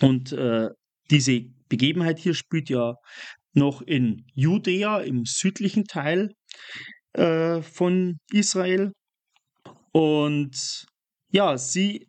und 0.01 0.33
äh, 0.33 0.69
diese 1.11 1.43
Begebenheit 1.69 2.19
hier 2.19 2.35
spielt 2.35 2.71
ja 2.71 2.95
noch 3.55 3.83
in 3.83 4.25
Judäa, 4.35 5.01
im 5.01 5.25
südlichen 5.25 5.85
Teil 5.85 6.33
äh, 7.15 7.61
von 7.61 8.19
Israel. 8.31 8.93
Und 9.93 10.87
ja, 11.31 11.59
sie 11.59 12.09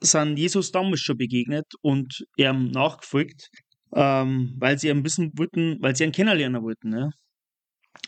sind 0.00 0.36
Jesus 0.36 0.72
damals 0.72 1.00
schon 1.00 1.16
begegnet 1.16 1.66
und 1.80 2.24
ihm 2.36 2.70
nachgefolgt, 2.70 3.48
ähm, 3.94 4.54
weil 4.58 4.78
sie 4.78 4.90
ein 4.90 5.02
bisschen 5.02 5.32
wollten, 5.36 5.80
weil 5.80 5.94
sie 5.96 6.04
ihn 6.04 6.12
kennenlernen 6.12 6.62
wollten. 6.62 6.90
Ne? 6.90 7.10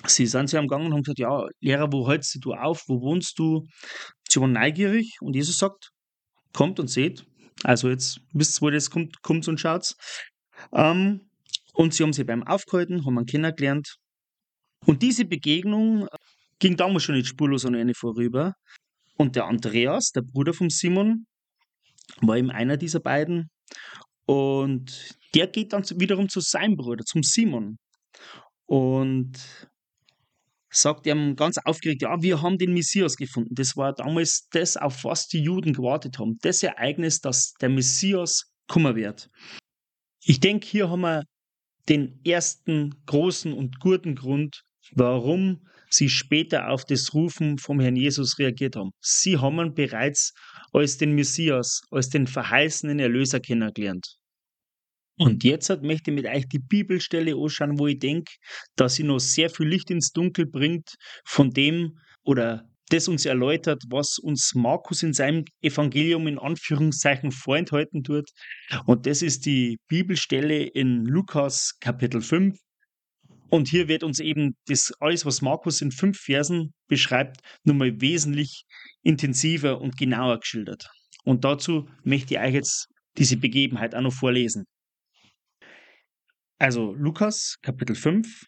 Sie 0.07 0.27
sind 0.27 0.49
sie 0.49 0.59
am 0.59 0.69
Gang 0.69 0.87
und 0.87 0.93
haben 0.93 1.03
gesagt, 1.03 1.19
ja, 1.19 1.47
Lehrer, 1.61 1.93
wo 1.93 2.09
hältst 2.09 2.37
du 2.41 2.53
auf, 2.53 2.83
wo 2.89 3.01
wohnst 3.01 3.39
du? 3.39 3.67
Sie 4.29 4.41
waren 4.41 4.53
neugierig 4.53 5.17
und 5.21 5.35
Jesus 5.35 5.59
sagt, 5.59 5.91
kommt 6.53 6.81
und 6.81 6.89
seht. 6.89 7.25
Also 7.63 7.89
jetzt 7.89 8.21
wisst 8.33 8.59
ihr, 8.59 8.63
wo 8.63 8.71
das 8.71 8.91
kommt, 8.91 9.23
kommt 9.23 9.47
und 9.49 9.61
schaut. 9.61 9.95
Ähm, 10.73 11.31
und 11.75 11.95
sie 11.95 12.03
haben 12.03 12.13
sich 12.13 12.27
beim 12.27 12.43
Aufgehalten, 12.43 13.05
haben 13.07 13.19
ihn 13.19 13.27
kennengelernt. 13.27 13.97
Und 14.87 15.03
diese 15.03 15.25
Begegnung 15.25 16.09
ging 16.59 16.77
damals 16.77 17.05
schon 17.05 17.15
nicht 17.15 17.29
spurlos 17.29 17.65
an 17.65 17.75
eine 17.75 17.95
vorüber. 17.95 18.55
Und 19.17 19.37
der 19.37 19.47
Andreas, 19.47 20.11
der 20.11 20.23
Bruder 20.23 20.53
von 20.53 20.71
Simon, 20.71 21.27
war 22.21 22.37
eben 22.37 22.51
einer 22.51 22.77
dieser 22.77 23.01
beiden. 23.01 23.51
Und 24.27 25.17
der 25.37 25.47
geht 25.47 25.73
dann 25.73 25.85
wiederum 25.97 26.29
zu 26.29 26.41
seinem 26.41 26.77
Bruder, 26.77 27.05
zum 27.05 27.23
Simon. 27.23 27.77
Und 28.67 29.39
sagt 30.71 31.07
ihm 31.07 31.37
ganz 31.37 31.59
aufgeregt, 31.59 32.03
ja, 32.03 32.21
wir 32.21 32.43
haben 32.43 32.59
den 32.59 32.73
Messias 32.73 33.17
gefunden. 33.17 33.55
Das 33.55 33.77
war 33.77 33.93
damals 33.95 34.49
das, 34.51 34.77
auf 34.77 35.05
was 35.05 35.29
die 35.29 35.43
Juden 35.43 35.73
gewartet 35.73 36.19
haben. 36.19 36.39
Das 36.43 36.63
Ereignis, 36.63 37.21
dass 37.21 37.53
der 37.61 37.69
Messias 37.69 38.51
kommen 38.67 38.97
wird. 38.97 39.29
Ich 40.25 40.41
denke, 40.41 40.67
hier 40.67 40.91
haben 40.91 41.03
wir 41.03 41.25
den 41.89 42.21
ersten 42.25 42.95
großen 43.07 43.53
und 43.53 43.79
guten 43.79 44.17
Grund, 44.17 44.63
warum 44.93 45.67
sie 45.89 46.09
später 46.09 46.69
auf 46.71 46.85
das 46.85 47.15
Rufen 47.15 47.59
vom 47.59 47.79
Herrn 47.79 47.97
Jesus 47.97 48.39
reagiert 48.39 48.75
haben. 48.75 48.91
Sie 49.01 49.39
haben 49.39 49.61
ihn 49.61 49.75
bereits 49.75 50.33
als 50.73 50.99
den 50.99 51.15
Messias, 51.15 51.83
als 51.91 52.09
den 52.09 52.27
verheißenen 52.27 52.99
Erlöser 52.99 53.39
kennengelernt. 53.39 54.17
Und 55.19 55.45
jetzt 55.45 55.71
möchte 55.83 56.11
ich 56.11 56.15
mit 56.15 56.27
euch 56.27 56.47
die 56.47 56.59
Bibelstelle 56.59 57.35
anschauen, 57.35 57.79
wo 57.79 57.87
ich 57.87 57.99
denke, 57.99 58.33
dass 58.77 58.97
sie 58.97 59.03
noch 59.03 59.19
sehr 59.19 59.49
viel 59.49 59.67
Licht 59.67 59.91
ins 59.91 60.13
Dunkel 60.13 60.47
bringt 60.47 60.95
von 61.25 61.51
dem 61.51 61.99
oder 62.23 62.69
das 62.91 63.09
uns 63.09 63.25
erläutert, 63.25 63.83
was 63.89 64.19
uns 64.19 64.55
Markus 64.55 65.03
in 65.03 65.13
seinem 65.13 65.45
Evangelium 65.61 66.27
in 66.29 66.39
Anführungszeichen 66.39 67.33
vorenthalten 67.33 68.05
tut. 68.05 68.31
Und 68.85 69.07
das 69.07 69.23
ist 69.23 69.47
die 69.47 69.79
Bibelstelle 69.89 70.63
in 70.63 71.05
Lukas 71.05 71.79
Kapitel 71.81 72.21
5. 72.21 72.57
Und 73.49 73.69
hier 73.69 73.89
wird 73.89 74.03
uns 74.03 74.19
eben 74.21 74.57
das 74.67 74.93
alles, 75.01 75.25
was 75.25 75.41
Markus 75.41 75.81
in 75.81 75.93
fünf 75.93 76.19
Versen 76.19 76.75
beschreibt, 76.89 77.41
nochmal 77.65 78.01
wesentlich 78.01 78.65
intensiver 79.03 79.81
und 79.81 79.97
genauer 79.97 80.41
geschildert. 80.41 80.89
Und 81.25 81.45
dazu 81.45 81.89
möchte 82.05 82.35
ich 82.35 82.41
euch 82.41 82.55
jetzt 82.55 82.89
diese 83.19 83.37
Begebenheit 83.37 83.95
auch 83.95 84.03
noch 84.03 84.13
vorlesen. 84.13 84.65
Also 86.59 86.95
Lukas 86.95 87.59
Kapitel 87.61 87.95
5, 87.95 88.47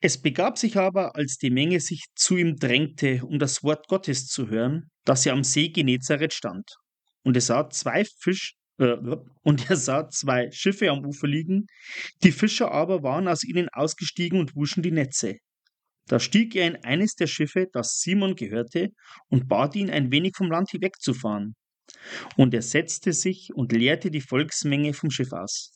es 0.00 0.22
begab 0.22 0.56
sich 0.56 0.78
aber, 0.78 1.14
als 1.14 1.36
die 1.36 1.50
Menge 1.50 1.80
sich 1.80 2.04
zu 2.14 2.38
ihm 2.38 2.56
drängte, 2.56 3.22
um 3.26 3.38
das 3.38 3.62
Wort 3.62 3.88
Gottes 3.88 4.26
zu 4.26 4.48
hören, 4.48 4.90
dass 5.04 5.26
er 5.26 5.34
am 5.34 5.44
See 5.44 5.68
Genezareth 5.68 6.32
stand. 6.32 6.64
Und 7.24 7.36
er 7.36 7.42
sah 7.42 7.68
zwei 7.68 8.04
Fisch, 8.20 8.54
äh, 8.78 8.96
und 9.42 9.68
er 9.68 9.76
sah 9.76 10.08
zwei 10.08 10.50
Schiffe 10.50 10.90
am 10.90 11.04
Ufer 11.04 11.26
liegen. 11.26 11.66
Die 12.22 12.32
Fischer 12.32 12.72
aber 12.72 13.02
waren 13.02 13.28
aus 13.28 13.44
ihnen 13.44 13.68
ausgestiegen 13.70 14.40
und 14.40 14.56
wuschen 14.56 14.82
die 14.82 14.92
Netze. 14.92 15.36
Da 16.06 16.18
stieg 16.20 16.54
er 16.56 16.68
in 16.68 16.76
eines 16.84 17.16
der 17.16 17.26
Schiffe, 17.26 17.66
das 17.70 17.98
Simon 18.00 18.34
gehörte, 18.34 18.90
und 19.28 19.46
bat 19.46 19.76
ihn, 19.76 19.90
ein 19.90 20.10
wenig 20.10 20.32
vom 20.36 20.50
Land 20.50 20.70
hinwegzufahren. 20.70 21.54
Und 22.36 22.54
er 22.54 22.62
setzte 22.62 23.12
sich 23.12 23.50
und 23.54 23.72
leerte 23.72 24.10
die 24.10 24.22
Volksmenge 24.22 24.94
vom 24.94 25.10
Schiff 25.10 25.32
aus. 25.32 25.72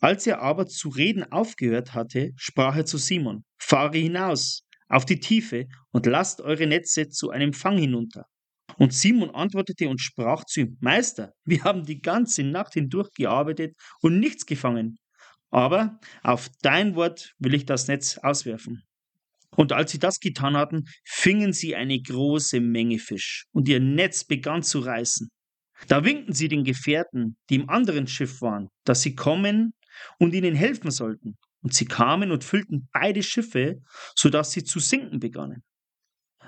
Als 0.00 0.26
er 0.26 0.40
aber 0.42 0.66
zu 0.66 0.88
reden 0.88 1.24
aufgehört 1.30 1.94
hatte, 1.94 2.32
sprach 2.36 2.76
er 2.76 2.84
zu 2.84 2.98
Simon, 2.98 3.44
fahre 3.58 3.98
hinaus 3.98 4.62
auf 4.88 5.04
die 5.04 5.20
Tiefe 5.20 5.66
und 5.90 6.06
lasst 6.06 6.40
eure 6.40 6.66
Netze 6.66 7.08
zu 7.08 7.30
einem 7.30 7.52
Fang 7.52 7.78
hinunter. 7.78 8.26
Und 8.78 8.92
Simon 8.92 9.30
antwortete 9.30 9.88
und 9.88 10.00
sprach 10.00 10.44
zu 10.44 10.60
ihm, 10.60 10.76
Meister, 10.80 11.32
wir 11.44 11.64
haben 11.64 11.84
die 11.84 12.00
ganze 12.00 12.42
Nacht 12.42 12.74
hindurch 12.74 13.10
gearbeitet 13.14 13.74
und 14.00 14.20
nichts 14.20 14.44
gefangen. 14.44 14.98
Aber 15.50 15.98
auf 16.22 16.48
dein 16.62 16.94
Wort 16.94 17.32
will 17.38 17.54
ich 17.54 17.64
das 17.64 17.88
Netz 17.88 18.18
auswerfen. 18.18 18.82
Und 19.56 19.72
als 19.72 19.92
sie 19.92 19.98
das 19.98 20.20
getan 20.20 20.56
hatten, 20.56 20.84
fingen 21.04 21.52
sie 21.52 21.74
eine 21.74 22.00
große 22.00 22.60
Menge 22.60 22.98
Fisch, 22.98 23.46
und 23.52 23.68
ihr 23.68 23.80
Netz 23.80 24.24
begann 24.24 24.62
zu 24.62 24.80
reißen. 24.80 25.30
Da 25.88 26.04
winkten 26.04 26.32
sie 26.32 26.48
den 26.48 26.64
Gefährten, 26.64 27.36
die 27.50 27.56
im 27.56 27.68
anderen 27.68 28.06
Schiff 28.06 28.40
waren, 28.40 28.68
dass 28.84 29.02
sie 29.02 29.14
kommen 29.14 29.74
und 30.18 30.34
ihnen 30.34 30.54
helfen 30.54 30.90
sollten. 30.90 31.36
Und 31.62 31.74
sie 31.74 31.86
kamen 31.86 32.30
und 32.30 32.44
füllten 32.44 32.88
beide 32.92 33.22
Schiffe, 33.22 33.82
so 34.14 34.28
dass 34.28 34.52
sie 34.52 34.64
zu 34.64 34.78
sinken 34.78 35.18
begannen. 35.18 35.62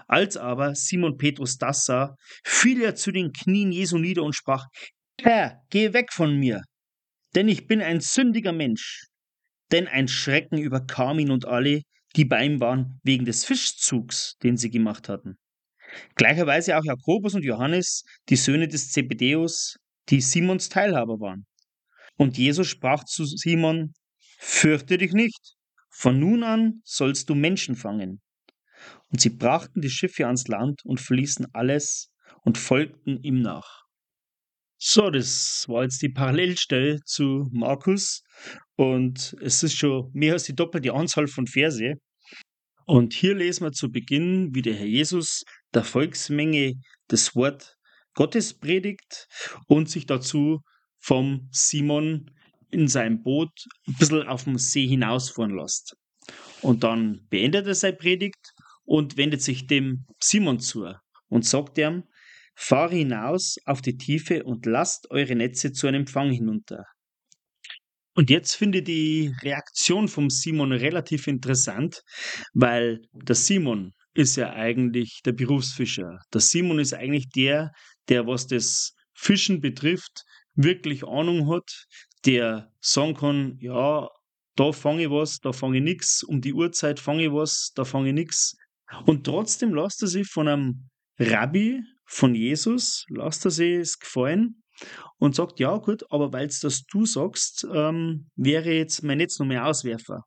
Als 0.06 0.37
aber 0.37 0.75
Simon 0.75 1.18
Petrus 1.18 1.58
das 1.58 1.85
sah, 1.85 2.14
fiel 2.44 2.80
er 2.82 2.94
zu 2.94 3.11
den 3.12 3.32
Knien 3.32 3.73
Jesu 3.73 3.99
nieder 3.99 4.23
und 4.23 4.35
sprach, 4.35 4.66
Herr, 5.20 5.61
geh 5.70 5.92
weg 5.92 6.12
von 6.12 6.37
mir, 6.37 6.62
denn 7.35 7.49
ich 7.49 7.66
bin 7.66 7.80
ein 7.82 8.00
sündiger 8.00 8.52
Mensch. 8.52 9.06
Denn 9.70 9.87
ein 9.87 10.08
Schrecken 10.08 10.58
überkam 10.58 11.18
ihn 11.18 11.30
und 11.30 11.44
alle, 11.44 11.82
die 12.16 12.25
bei 12.25 12.44
ihm 12.44 12.61
waren, 12.61 13.00
wegen 13.02 13.26
des 13.26 13.44
Fischzugs, 13.44 14.37
den 14.42 14.56
sie 14.56 14.70
gemacht 14.70 15.08
hatten. 15.08 15.37
Gleicherweise 16.14 16.76
auch 16.76 16.85
Jakobus 16.85 17.35
und 17.35 17.45
Johannes, 17.45 18.04
die 18.28 18.37
Söhne 18.37 18.68
des 18.68 18.90
Zebedeus, 18.90 19.76
die 20.09 20.21
Simons 20.21 20.68
Teilhaber 20.68 21.21
waren. 21.21 21.47
Und 22.16 22.37
Jesus 22.37 22.66
sprach 22.66 23.04
zu 23.04 23.25
Simon, 23.25 23.92
Fürchte 24.40 24.99
dich 24.99 25.12
nicht, 25.12 25.57
von 25.90 26.18
nun 26.21 26.42
an 26.42 26.80
sollst 26.85 27.28
du 27.28 27.35
Menschen 27.35 27.75
fangen. 27.75 28.21
Und 29.11 29.21
sie 29.21 29.30
brachten 29.30 29.80
die 29.80 29.90
Schiffe 29.90 30.26
ans 30.26 30.47
Land 30.47 30.80
und 30.85 31.00
verließen 31.00 31.47
alles 31.52 32.11
und 32.42 32.59
folgten 32.59 33.21
ihm 33.23 33.40
nach. 33.40 33.85
So, 34.80 35.11
das 35.11 35.64
war 35.68 35.83
jetzt 35.83 36.02
die 36.02 36.09
Parallelstelle 36.09 37.00
zu 37.04 37.49
Markus 37.50 38.23
und 38.76 39.35
es 39.40 39.64
ist 39.64 39.76
schon 39.76 40.09
mehr 40.12 40.35
als 40.35 40.45
die 40.45 40.54
doppelte 40.54 40.92
Anzahl 40.92 41.26
von 41.26 41.49
Verse. 41.49 41.95
Und 42.87 43.12
hier 43.12 43.35
lesen 43.35 43.64
wir 43.64 43.73
zu 43.73 43.90
Beginn, 43.90 44.54
wie 44.54 44.62
der 44.62 44.75
Herr 44.75 44.87
Jesus 44.87 45.42
der 45.75 45.85
Volksmenge 45.85 46.75
das 47.09 47.35
Wort 47.35 47.77
Gottes 48.15 48.55
predigt 48.59 49.29
und 49.67 49.89
sich 49.89 50.07
dazu 50.07 50.61
vom 50.99 51.49
Simon 51.53 52.31
in 52.71 52.89
seinem 52.89 53.23
Boot 53.23 53.53
ein 53.87 53.95
bisschen 53.95 54.27
auf 54.27 54.45
dem 54.45 54.59
See 54.59 54.87
hinausfahren 54.87 55.57
lässt. 55.57 55.97
Und 56.61 56.85
dann 56.85 57.27
beendet 57.31 57.67
er 57.67 57.75
seine 57.75 57.97
Predigt 57.97 58.53
und 58.85 59.17
wendet 59.17 59.43
sich 59.43 59.67
dem 59.67 60.07
Simon 60.21 60.61
zu 60.61 60.93
und 61.29 61.45
sagt 61.45 61.79
ihm, 61.79 62.05
fahre 62.55 62.97
hinaus 62.97 63.57
auf 63.65 63.81
die 63.83 63.97
Tiefe 63.97 64.45
und 64.45 64.67
lasst 64.67 65.11
eure 65.11 65.37
Netze 65.37 65.73
zu 65.73 65.87
einem 65.87 66.07
Fang 66.07 66.31
hinunter. 66.31 66.85
Und 68.15 68.31
jetzt 68.31 68.57
finde 68.57 68.79
ich 68.79 68.85
die 68.85 69.35
Reaktion 69.43 70.09
vom 70.09 70.29
Simon 70.29 70.73
relativ 70.73 71.29
interessant, 71.29 72.03
weil 72.53 73.01
der 73.13 73.37
Simon 73.37 73.93
ist 74.19 74.35
ja 74.35 74.53
eigentlich 74.53 75.21
der 75.25 75.31
Berufsfischer. 75.31 76.19
Der 76.35 76.41
Simon 76.41 76.81
ist 76.81 76.93
eigentlich 76.93 77.29
der, 77.29 77.71
der, 78.09 78.27
was 78.27 78.49
das 78.49 78.97
Fischen 79.15 79.61
betrifft, 79.61 80.25
wirklich 80.55 81.05
Ahnung 81.07 81.49
hat, 81.49 81.87
der 82.27 82.73
sagen 82.81 83.15
kann, 83.15 83.57
ja, 83.61 84.09
da 84.57 84.73
fange 84.73 85.05
ich 85.05 85.11
was, 85.11 85.39
da 85.39 85.53
fange 85.53 85.79
ich 85.79 85.85
nichts, 85.85 86.25
um 86.25 86.41
die 86.41 86.53
Uhrzeit 86.53 86.99
fange 86.99 87.27
ich 87.27 87.33
was, 87.33 87.71
da 87.77 87.85
fange 87.85 88.09
ich 88.09 88.15
nichts. 88.15 88.57
Und 89.07 89.25
trotzdem 89.25 89.73
lässt 89.73 90.03
er 90.03 90.09
sich 90.09 90.27
von 90.27 90.49
einem 90.49 90.89
Rabbi, 91.21 91.81
von 92.05 92.35
Jesus, 92.35 93.05
lässt 93.11 93.45
er 93.45 93.53
sich 93.53 93.77
es 93.77 94.01
gefallen 94.01 94.65
und 95.19 95.37
sagt, 95.37 95.61
ja 95.61 95.77
gut, 95.77 96.03
aber 96.11 96.33
weil 96.33 96.49
es 96.49 96.59
das 96.59 96.83
du 96.91 97.07
sagst, 97.07 97.65
ähm, 97.73 98.29
wäre 98.35 98.73
jetzt 98.73 99.05
mein 99.05 99.19
Netz 99.19 99.39
noch 99.39 99.47
mehr 99.47 99.65
Auswerfer. 99.65 100.23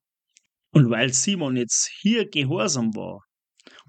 Und 0.71 0.89
weil 0.89 1.11
Simon 1.11 1.57
jetzt 1.57 1.91
hier 1.99 2.29
gehorsam 2.29 2.95
war 2.95 3.19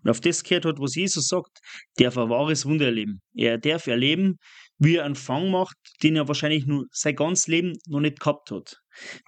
und 0.02 0.10
auf 0.10 0.20
das 0.20 0.42
gehört 0.42 0.64
hat, 0.64 0.78
was 0.78 0.94
Jesus 0.94 1.28
sagt, 1.28 1.58
darf 1.96 2.16
er 2.16 2.28
wahres 2.28 2.66
Wunder 2.66 2.86
erleben. 2.86 3.20
Er 3.34 3.58
darf 3.58 3.86
erleben, 3.86 4.36
wie 4.78 4.96
er 4.96 5.04
einen 5.04 5.14
Fang 5.14 5.50
macht, 5.50 5.76
den 6.02 6.16
er 6.16 6.28
wahrscheinlich 6.28 6.66
nur 6.66 6.86
sein 6.90 7.14
ganzes 7.14 7.46
Leben 7.46 7.72
noch 7.86 8.00
nicht 8.00 8.18
gehabt 8.18 8.50
hat. 8.50 8.76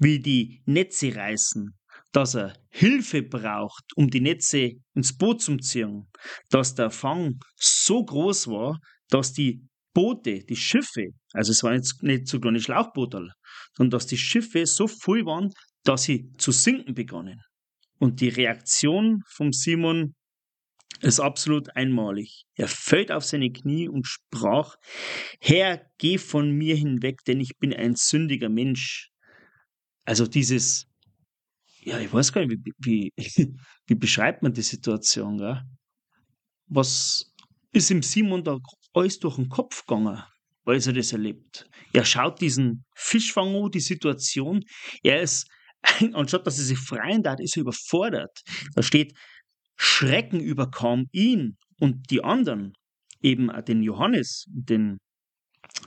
Wie 0.00 0.20
die 0.20 0.62
Netze 0.66 1.14
reißen, 1.14 1.70
dass 2.12 2.34
er 2.34 2.54
Hilfe 2.70 3.22
braucht, 3.22 3.84
um 3.96 4.08
die 4.08 4.20
Netze 4.20 4.72
ins 4.94 5.16
Boot 5.16 5.42
zu 5.42 5.56
ziehen, 5.58 6.10
dass 6.50 6.74
der 6.74 6.90
Fang 6.90 7.38
so 7.56 8.04
groß 8.04 8.48
war, 8.48 8.78
dass 9.08 9.32
die 9.32 9.66
Boote, 9.92 10.44
die 10.44 10.56
Schiffe, 10.56 11.10
also 11.32 11.52
es 11.52 11.62
waren 11.62 11.76
jetzt 11.76 12.02
nicht 12.02 12.26
so 12.26 12.40
kleine 12.40 12.60
Schlauchboote, 12.60 13.28
sondern 13.76 13.90
dass 13.90 14.06
die 14.06 14.18
Schiffe 14.18 14.66
so 14.66 14.88
voll 14.88 15.24
waren, 15.24 15.50
dass 15.84 16.04
sie 16.04 16.30
zu 16.36 16.50
sinken 16.50 16.94
begannen. 16.94 17.40
Und 17.98 18.20
die 18.20 18.28
Reaktion 18.28 19.22
vom 19.28 19.52
Simon 19.52 20.14
ist 21.00 21.20
absolut 21.20 21.74
einmalig. 21.76 22.46
Er 22.54 22.68
fällt 22.68 23.10
auf 23.10 23.24
seine 23.24 23.50
Knie 23.50 23.88
und 23.88 24.06
sprach, 24.06 24.76
Herr, 25.40 25.84
geh 25.98 26.18
von 26.18 26.50
mir 26.50 26.76
hinweg, 26.76 27.24
denn 27.26 27.40
ich 27.40 27.58
bin 27.58 27.74
ein 27.74 27.94
sündiger 27.96 28.48
Mensch. 28.48 29.10
Also 30.04 30.26
dieses, 30.26 30.86
ja, 31.80 31.98
ich 31.98 32.12
weiß 32.12 32.32
gar 32.32 32.44
nicht, 32.44 32.60
wie, 32.64 32.72
wie, 32.78 33.12
wie 33.86 33.94
beschreibt 33.94 34.42
man 34.42 34.52
die 34.52 34.62
Situation, 34.62 35.38
gell? 35.38 35.62
Was 36.66 37.32
ist 37.72 37.90
im 37.90 38.02
Simon 38.02 38.42
da 38.42 38.58
alles 38.94 39.18
durch 39.18 39.36
den 39.36 39.48
Kopf 39.48 39.84
gegangen, 39.86 40.22
als 40.64 40.86
er 40.86 40.94
das 40.94 41.12
erlebt? 41.12 41.68
Er 41.92 42.04
schaut 42.04 42.40
diesen 42.40 42.84
Fischfang 42.94 43.54
an, 43.54 43.70
die 43.70 43.80
Situation. 43.80 44.64
Er 45.02 45.20
ist, 45.20 45.46
anstatt 46.14 46.46
dass 46.46 46.58
er 46.58 46.64
sich 46.64 46.78
freien 46.78 47.22
darf, 47.22 47.38
ist 47.40 47.56
er 47.56 47.62
überfordert. 47.62 48.42
Da 48.74 48.82
steht, 48.82 49.12
Schrecken 49.76 50.40
überkam 50.40 51.06
ihn 51.12 51.56
und 51.78 52.10
die 52.10 52.22
anderen, 52.22 52.74
eben 53.20 53.50
den 53.64 53.82
Johannes, 53.82 54.46
den 54.48 54.98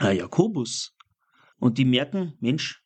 äh, 0.02 0.18
Jakobus. 0.18 0.94
Und 1.60 1.78
die 1.78 1.86
merken, 1.86 2.34
Mensch, 2.40 2.82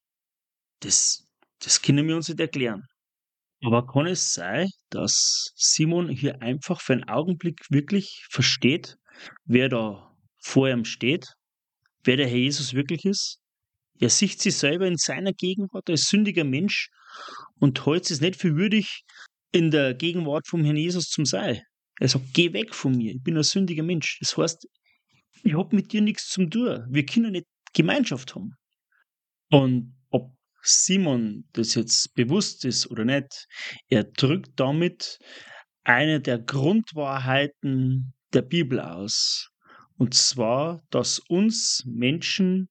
das, 0.80 1.28
das 1.60 1.82
können 1.82 2.08
wir 2.08 2.16
uns 2.16 2.30
nicht 2.30 2.40
erklären. 2.40 2.84
Aber 3.64 3.86
kann 3.86 4.08
es 4.08 4.34
sein, 4.34 4.68
dass 4.90 5.52
Simon 5.56 6.10
hier 6.10 6.42
einfach 6.42 6.82
für 6.82 6.94
einen 6.94 7.08
Augenblick 7.08 7.60
wirklich 7.70 8.26
versteht, 8.30 8.98
wer 9.46 9.70
da 9.70 10.16
vor 10.40 10.70
ihm 10.70 10.86
steht, 10.86 11.28
wer 12.04 12.18
der 12.18 12.28
Herr 12.28 12.38
Jesus 12.38 12.74
wirklich 12.74 13.06
ist? 13.06 13.40
Er 14.00 14.10
sieht 14.10 14.42
sich 14.42 14.58
selber 14.58 14.88
in 14.88 14.98
seiner 14.98 15.32
Gegenwart 15.32 15.90
als 15.90 16.06
sündiger 16.06 16.44
Mensch 16.44 16.90
und 17.60 17.86
hält 17.86 18.10
es 18.10 18.20
nicht 18.20 18.36
für 18.36 18.56
würdig, 18.56 19.04
in 19.52 19.72
der 19.72 19.94
Gegenwart 19.94 20.48
vom 20.48 20.64
Herrn 20.64 20.78
Jesus 20.78 21.10
zum 21.10 21.26
Sei. 21.26 21.64
Er 22.00 22.08
sagt, 22.08 22.34
geh 22.34 22.54
weg 22.54 22.74
von 22.74 22.98
mir, 22.98 23.14
ich 23.14 23.24
bin 23.24 23.38
ein 23.38 23.44
sündiger 23.44 23.84
Mensch. 23.84 24.18
Das 24.20 24.36
heißt, 24.36 24.68
ich 25.44 25.54
habe 25.54 25.76
mit 25.76 25.92
dir 25.94 26.02
nichts 26.02 26.30
zum 26.30 26.50
tun. 26.50 26.86
Wir 26.90 27.06
können 27.06 27.34
nicht 27.34 27.48
Gemeinschaft 27.74 28.36
haben. 28.36 28.56
Und 29.50 29.96
ob 30.10 30.32
Simon 30.62 31.46
das 31.54 31.76
jetzt 31.76 32.14
bewusst 32.16 32.66
ist 32.66 32.90
oder 32.90 33.06
nicht, 33.06 33.48
er 33.90 34.04
drückt 34.04 34.60
damit 34.60 35.20
eine 35.84 36.22
der 36.22 36.40
Grundwahrheiten 36.40 38.14
der 38.34 38.42
Bibel 38.42 38.80
aus. 38.80 39.50
Und 39.98 40.14
zwar, 40.14 40.82
dass 40.90 41.20
uns 41.20 41.84
Menschen 41.86 42.70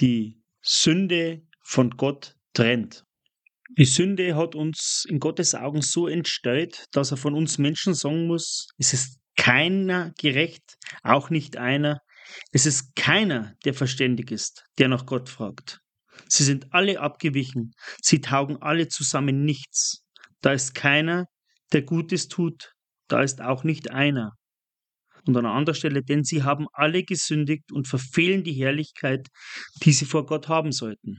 die 0.00 0.42
Sünde 0.62 1.42
von 1.62 1.90
Gott 1.90 2.34
trennt. 2.52 3.05
Die 3.70 3.84
Sünde 3.84 4.36
hat 4.36 4.54
uns 4.54 5.04
in 5.08 5.18
Gottes 5.18 5.54
Augen 5.54 5.82
so 5.82 6.06
entstellt, 6.06 6.86
dass 6.92 7.10
er 7.10 7.16
von 7.16 7.34
uns 7.34 7.58
Menschen 7.58 7.94
sagen 7.94 8.26
muss, 8.26 8.68
es 8.78 8.92
ist 8.92 9.18
keiner 9.36 10.12
gerecht, 10.18 10.76
auch 11.02 11.30
nicht 11.30 11.56
einer. 11.56 12.00
Es 12.52 12.66
ist 12.66 12.94
keiner, 12.96 13.54
der 13.64 13.74
verständig 13.74 14.30
ist, 14.30 14.64
der 14.78 14.88
nach 14.88 15.06
Gott 15.06 15.28
fragt. 15.28 15.80
Sie 16.28 16.44
sind 16.44 16.72
alle 16.72 17.00
abgewichen, 17.00 17.72
sie 18.02 18.20
taugen 18.20 18.56
alle 18.62 18.88
zusammen 18.88 19.44
nichts. 19.44 20.04
Da 20.40 20.52
ist 20.52 20.74
keiner, 20.74 21.26
der 21.72 21.82
Gutes 21.82 22.28
tut, 22.28 22.72
da 23.08 23.22
ist 23.22 23.40
auch 23.42 23.64
nicht 23.64 23.90
einer. 23.90 24.32
Und 25.26 25.36
an 25.36 25.44
einer 25.44 25.54
anderen 25.54 25.76
Stelle, 25.76 26.02
denn 26.02 26.22
sie 26.22 26.44
haben 26.44 26.66
alle 26.72 27.02
gesündigt 27.02 27.72
und 27.72 27.88
verfehlen 27.88 28.44
die 28.44 28.52
Herrlichkeit, 28.52 29.26
die 29.82 29.92
sie 29.92 30.04
vor 30.04 30.24
Gott 30.24 30.48
haben 30.48 30.70
sollten. 30.70 31.18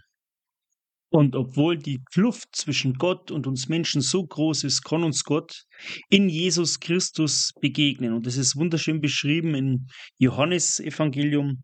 Und 1.10 1.36
obwohl 1.36 1.78
die 1.78 2.02
Kluft 2.12 2.50
zwischen 2.54 2.96
Gott 2.96 3.32
und 3.32 3.48
uns 3.48 3.70
Menschen 3.70 4.02
so 4.02 4.26
groß 4.26 4.66
ist, 4.66 4.84
kann 4.84 5.04
uns 5.04 5.24
Gott 5.24 5.64
in 6.10 6.28
Jesus 6.28 6.80
Christus 6.80 7.54
begegnen. 7.62 8.14
Und 8.14 8.26
das 8.26 8.36
ist 8.36 8.58
wunderschön 8.58 9.00
beschrieben 9.00 9.56
im 9.56 9.88
Johannesevangelium, 10.18 11.64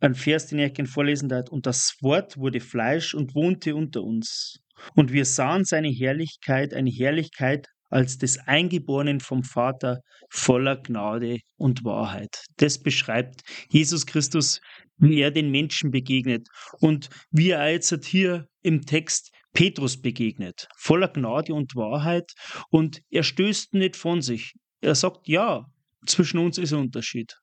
ein 0.00 0.14
Vers, 0.14 0.46
den 0.46 0.58
ich 0.58 0.72
gerne 0.72 0.88
vorlesen 0.88 1.28
darf. 1.28 1.50
Und 1.50 1.66
das 1.66 1.96
Wort 2.00 2.38
wurde 2.38 2.60
Fleisch 2.60 3.14
und 3.14 3.34
wohnte 3.34 3.74
unter 3.74 4.02
uns. 4.02 4.58
Und 4.94 5.12
wir 5.12 5.26
sahen 5.26 5.64
seine 5.64 5.90
Herrlichkeit, 5.90 6.72
eine 6.74 6.90
Herrlichkeit 6.90 7.68
als 7.90 8.16
des 8.16 8.38
Eingeborenen 8.38 9.20
vom 9.20 9.44
Vater 9.44 10.00
voller 10.30 10.76
Gnade 10.76 11.38
und 11.56 11.84
Wahrheit. 11.84 12.44
Das 12.56 12.82
beschreibt 12.82 13.42
Jesus 13.68 14.06
Christus, 14.06 14.60
wie 15.02 15.20
er 15.20 15.32
den 15.32 15.50
Menschen 15.50 15.90
begegnet 15.90 16.48
und 16.80 17.10
wie 17.30 17.50
er 17.50 17.70
jetzt 17.70 18.04
hier 18.04 18.46
im 18.62 18.86
Text 18.86 19.32
Petrus 19.52 20.00
begegnet, 20.00 20.68
voller 20.78 21.08
Gnade 21.08 21.52
und 21.52 21.74
Wahrheit 21.74 22.32
und 22.70 23.02
er 23.10 23.24
stößt 23.24 23.74
nicht 23.74 23.96
von 23.96 24.22
sich. 24.22 24.54
Er 24.80 24.94
sagt, 24.94 25.28
ja, 25.28 25.66
zwischen 26.06 26.38
uns 26.38 26.56
ist 26.56 26.72
ein 26.72 26.78
Unterschied. 26.78 27.34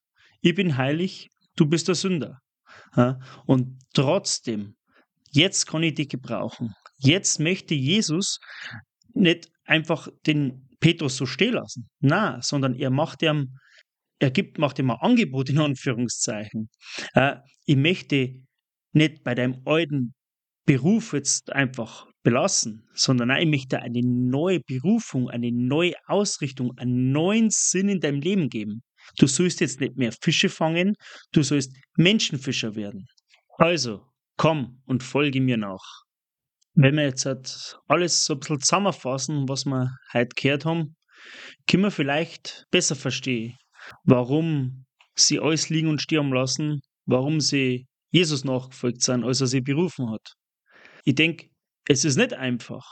Ich 0.41 0.55
bin 0.55 0.77
heilig, 0.77 1.29
du 1.55 1.65
bist 1.65 1.87
der 1.87 1.95
Sünder. 1.95 2.39
Und 3.45 3.77
trotzdem, 3.93 4.75
jetzt 5.31 5.67
kann 5.67 5.83
ich 5.83 5.95
dich 5.95 6.09
gebrauchen. 6.09 6.73
Jetzt 6.97 7.39
möchte 7.39 7.75
Jesus 7.75 8.39
nicht 9.13 9.51
einfach 9.65 10.07
den 10.25 10.67
Petrus 10.79 11.17
so 11.17 11.25
stehen 11.25 11.55
lassen. 11.55 11.89
Na, 11.99 12.41
sondern 12.41 12.73
er 12.73 12.89
macht 12.89 13.21
ihm, 13.21 13.59
er 14.19 14.31
gibt, 14.31 14.57
macht 14.57 14.79
ihm 14.79 14.91
ein 14.91 14.97
Angebot 14.99 15.49
in 15.49 15.59
Anführungszeichen. 15.59 16.69
Äh, 17.13 17.37
ich 17.65 17.77
möchte 17.77 18.33
nicht 18.91 19.23
bei 19.23 19.35
deinem 19.35 19.61
alten 19.65 20.13
Beruf 20.65 21.13
jetzt 21.13 21.51
einfach 21.51 22.05
belassen, 22.21 22.87
sondern 22.93 23.29
nein, 23.29 23.43
ich 23.43 23.49
möchte 23.49 23.81
eine 23.81 24.01
neue 24.03 24.59
Berufung, 24.59 25.29
eine 25.29 25.51
neue 25.51 25.93
Ausrichtung, 26.05 26.77
einen 26.77 27.11
neuen 27.11 27.49
Sinn 27.49 27.89
in 27.89 28.01
deinem 28.01 28.21
Leben 28.21 28.49
geben. 28.49 28.83
Du 29.17 29.25
sollst 29.25 29.61
jetzt 29.61 29.79
nicht 29.79 29.95
mehr 29.95 30.11
Fische 30.11 30.49
fangen, 30.49 30.95
du 31.31 31.41
sollst 31.41 31.75
Menschenfischer 31.95 32.75
werden. 32.75 33.07
Also, 33.57 34.05
komm 34.37 34.81
und 34.85 35.01
folge 35.01 35.41
mir 35.41 35.57
nach. 35.57 36.03
Wenn 36.73 36.95
wir 36.95 37.03
jetzt 37.03 37.25
halt 37.25 37.77
alles 37.87 38.25
so 38.25 38.33
ein 38.33 38.39
bisschen 38.39 38.59
zusammenfassen, 38.59 39.49
was 39.49 39.65
wir 39.65 39.91
heute 40.13 40.35
gehört 40.35 40.65
haben, 40.65 40.95
können 41.67 41.83
wir 41.83 41.91
vielleicht 41.91 42.65
besser 42.71 42.95
verstehen, 42.95 43.55
warum 44.03 44.85
sie 45.15 45.39
alles 45.39 45.69
liegen 45.69 45.87
und 45.87 46.01
sterben 46.01 46.33
lassen, 46.33 46.81
warum 47.05 47.39
sie 47.39 47.87
Jesus 48.11 48.43
nachgefolgt 48.43 49.01
sind, 49.01 49.23
als 49.23 49.41
er 49.41 49.47
sie 49.47 49.61
berufen 49.61 50.09
hat. 50.11 50.33
Ich 51.05 51.15
denke, 51.15 51.49
es 51.87 52.05
ist 52.05 52.17
nicht 52.17 52.33
einfach, 52.33 52.85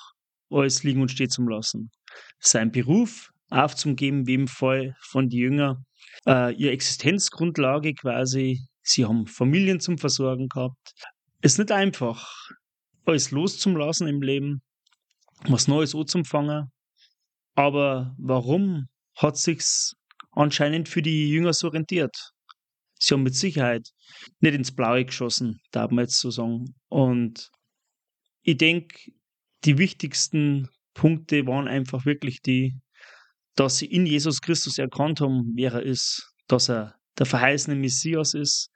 alles 0.50 0.84
liegen 0.84 1.02
und 1.02 1.12
stehen 1.12 1.30
zu 1.30 1.44
lassen. 1.44 1.92
Sein 2.40 2.72
Beruf 2.72 3.30
aufzugeben, 3.50 4.28
wie 4.28 4.36
im 4.36 4.48
Fall 4.48 4.96
von 5.02 5.30
den 5.30 5.40
Jüngern, 5.40 5.86
äh, 6.26 6.54
ihre 6.56 6.72
Existenzgrundlage 6.72 7.94
quasi, 7.94 8.62
sie 8.82 9.06
haben 9.06 9.28
Familien 9.28 9.80
zum 9.80 9.98
Versorgen 9.98 10.48
gehabt. 10.48 10.94
Es 11.42 11.54
ist 11.54 11.60
nicht 11.60 11.72
einfach 11.72 12.30
alles 13.06 13.32
loszulassen 13.32 14.08
im 14.08 14.22
Leben, 14.22 14.62
was 15.48 15.68
Neues 15.68 15.96
anzufangen. 15.96 16.72
Aber 17.56 18.16
warum 18.18 18.88
hat 19.16 19.38
sich's 19.38 19.96
anscheinend 20.38 20.89
für 20.89 21.02
die 21.02 21.30
Jünger 21.30 21.54
so 21.54 21.67
rentiert? 21.67 22.15
Sie 23.00 23.13
haben 23.13 23.23
mit 23.23 23.36
Sicherheit 23.36 23.89
nicht 24.39 24.56
ins 24.56 24.76
Blaue 24.76 25.06
geschossen, 25.06 25.60
darf 25.71 25.91
man 25.91 26.06
jetzt 26.06 26.19
so 26.19 26.32
sagen. 26.32 26.76
Und 26.89 27.50
ich 28.41 28.58
denke, 28.58 28.97
die 29.65 29.78
wichtigsten 29.78 30.69
Punkte 30.93 31.45
waren 31.45 31.67
einfach 31.67 32.06
wirklich 32.06 32.41
die, 32.41 32.73
dass 33.56 33.78
sie 33.78 33.88
in 33.88 34.06
Jesus 34.06 34.41
Christus 34.41 34.78
erkannt 34.78 35.21
haben, 35.21 35.54
wer 35.56 35.73
er 35.73 35.84
ist, 35.84 36.34
dass 36.47 36.69
er 36.69 36.95
der 37.17 37.26
verheißene 37.26 37.76
Messias 37.76 38.34
ist, 38.34 38.69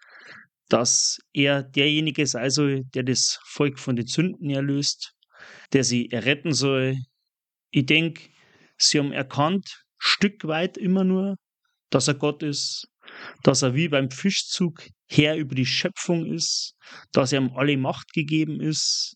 dass 0.70 1.20
er 1.34 1.64
derjenige 1.64 2.26
sei 2.26 2.50
soll, 2.50 2.84
der 2.94 3.04
das 3.04 3.40
Volk 3.46 3.80
von 3.80 3.96
den 3.96 4.08
Sünden 4.08 4.50
erlöst, 4.50 5.14
der 5.74 5.84
sie 5.84 6.12
erretten 6.12 6.54
soll. 6.54 6.98
Ich 7.72 7.86
denke, 7.86 8.30
sie 8.78 9.00
haben 9.00 9.12
erkannt, 9.12 9.84
Stück 9.98 10.46
weit 10.46 10.78
immer 10.78 11.04
nur, 11.04 11.36
dass 11.92 12.08
er 12.08 12.16
Gott 12.16 12.42
ist, 12.42 12.88
dass 13.44 13.62
er 13.62 13.76
wie 13.76 13.88
beim 13.88 14.10
Fischzug 14.10 14.88
Herr 15.08 15.36
über 15.36 15.54
die 15.54 15.66
Schöpfung 15.66 16.26
ist, 16.26 16.74
dass 17.12 17.32
er 17.32 17.42
ihm 17.42 17.52
alle 17.56 17.78
Macht 17.78 18.14
gegeben 18.14 18.60
ist. 18.60 19.16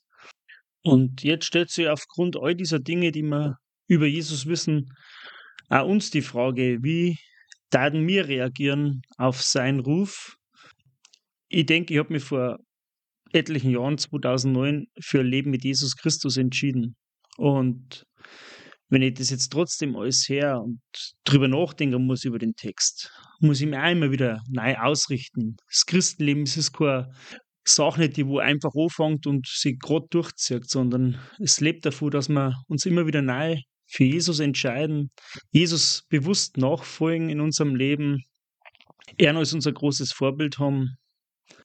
Und 0.84 1.24
jetzt 1.24 1.46
stellt 1.46 1.72
sich 1.72 1.88
aufgrund 1.88 2.38
all 2.38 2.54
dieser 2.54 2.80
Dinge, 2.80 3.12
die 3.12 3.24
wir 3.24 3.56
über 3.88 4.06
Jesus 4.06 4.46
wissen, 4.46 4.92
auch 5.70 5.88
uns 5.88 6.12
die 6.12 6.22
Frage, 6.22 6.78
wie 6.84 7.18
werden 7.72 8.08
wir 8.08 8.28
reagieren 8.28 9.02
auf 9.18 9.42
seinen 9.42 9.80
Ruf? 9.80 10.36
Ich 11.50 11.66
denke, 11.66 11.94
ich 11.94 12.00
habe 12.00 12.14
mich 12.14 12.24
vor 12.24 12.58
etlichen 13.34 13.72
Jahren, 13.72 13.98
2009, 13.98 14.86
für 15.02 15.22
ein 15.22 15.26
Leben 15.26 15.52
mit 15.52 15.64
Jesus 15.64 15.96
Christus 15.96 16.38
entschieden. 16.38 16.96
Und 17.38 18.06
wenn 18.90 19.02
ich 19.02 19.16
das 19.16 19.30
jetzt 19.30 19.52
trotzdem 19.52 19.96
alles 19.96 20.28
her 20.30 20.62
und 20.62 20.80
drüber 21.24 21.48
nachdenken 21.48 22.06
muss 22.06 22.24
über 22.24 22.40
den 22.40 22.56
Text, 22.56 23.12
muss 23.40 23.62
ich 23.62 23.68
mir 23.68 23.82
einmal 23.82 24.12
wieder 24.12 24.42
neu 24.50 24.76
ausrichten. 24.78 25.58
Das 25.70 25.86
Christenleben 25.86 26.44
ist 26.44 26.74
keine 26.74 27.12
Sache 27.68 28.10
die 28.10 28.28
wo 28.28 28.40
einfach 28.40 28.74
anfängt 28.76 29.26
und 29.26 29.48
sich 29.48 29.80
gerade 29.80 30.06
durchzieht, 30.10 30.70
sondern 30.70 31.20
es 31.40 31.60
lebt 31.60 31.86
davon, 31.86 32.12
dass 32.12 32.30
wir 32.30 32.54
uns 32.68 32.86
immer 32.86 33.08
wieder 33.08 33.22
neu 33.22 33.58
für 33.88 34.04
Jesus 34.04 34.40
entscheiden, 34.40 35.12
Jesus 35.52 36.04
bewusst 36.10 36.58
nachfolgen 36.58 37.30
in 37.30 37.40
unserem 37.40 37.76
Leben, 37.76 38.24
er 39.18 39.36
als 39.36 39.54
unser 39.54 39.72
großes 39.72 40.12
Vorbild 40.12 40.60
haben. 40.60 40.96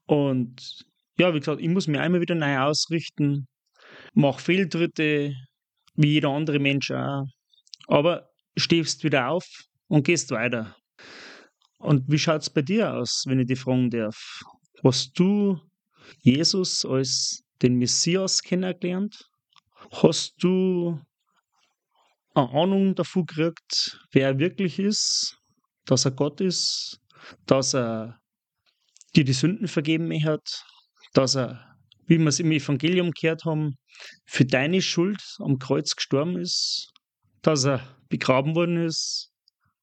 Und 0.07 0.85
ja, 1.19 1.35
wie 1.35 1.39
gesagt, 1.39 1.61
ich 1.61 1.69
muss 1.69 1.87
mich 1.87 2.01
einmal 2.01 2.21
wieder 2.21 2.35
neu 2.35 2.59
ausrichten, 2.59 3.47
mache 4.15 4.41
Fehltritte, 4.41 5.35
wie 6.01 6.13
jeder 6.13 6.31
andere 6.31 6.59
Mensch 6.59 6.91
auch. 6.91 7.27
Aber 7.87 8.31
stehst 8.57 9.05
wieder 9.05 9.29
auf 9.29 9.45
und 9.89 10.05
gehst 10.05 10.31
weiter. 10.31 10.77
Und 11.79 12.05
wie 12.11 12.19
schaut 12.19 12.43
es 12.43 12.51
bei 12.51 12.63
dir 12.63 12.95
aus, 12.95 13.25
wenn 13.27 13.41
ich 13.41 13.47
dich 13.47 13.61
fragen 13.61 13.91
darf? 13.91 14.17
Hast 14.83 15.19
du 15.19 15.61
Jesus 16.23 16.85
als 16.85 17.43
den 17.63 17.77
Messias 17.77 18.43
kennengelernt? 18.43 19.17
Hast 19.93 20.35
du 20.43 20.99
eine 22.35 22.51
Ahnung 22.51 22.95
davon 22.95 23.27
gekriegt, 23.27 23.99
wer 24.13 24.29
er 24.29 24.39
wirklich 24.39 24.79
ist, 24.79 25.37
dass 25.85 26.05
er 26.05 26.13
Gott 26.13 26.41
ist, 26.41 26.99
dass 27.47 27.75
er 27.75 28.21
dir 29.17 29.25
die 29.25 29.33
Sünden 29.33 29.69
vergeben 29.69 30.13
hat, 30.25 30.65
dass 31.13 31.35
er, 31.35 31.70
wie 32.11 32.19
wir 32.19 32.27
es 32.27 32.41
im 32.41 32.51
Evangelium 32.51 33.13
gehört 33.13 33.45
haben, 33.45 33.79
für 34.27 34.45
deine 34.45 34.83
Schuld 34.83 35.23
am 35.39 35.61
Kreuz 35.61 35.95
gestorben 35.95 36.41
ist, 36.41 36.93
dass 37.41 37.65
er 37.65 37.97
begraben 38.09 38.57
worden 38.57 38.85
ist, 38.85 39.31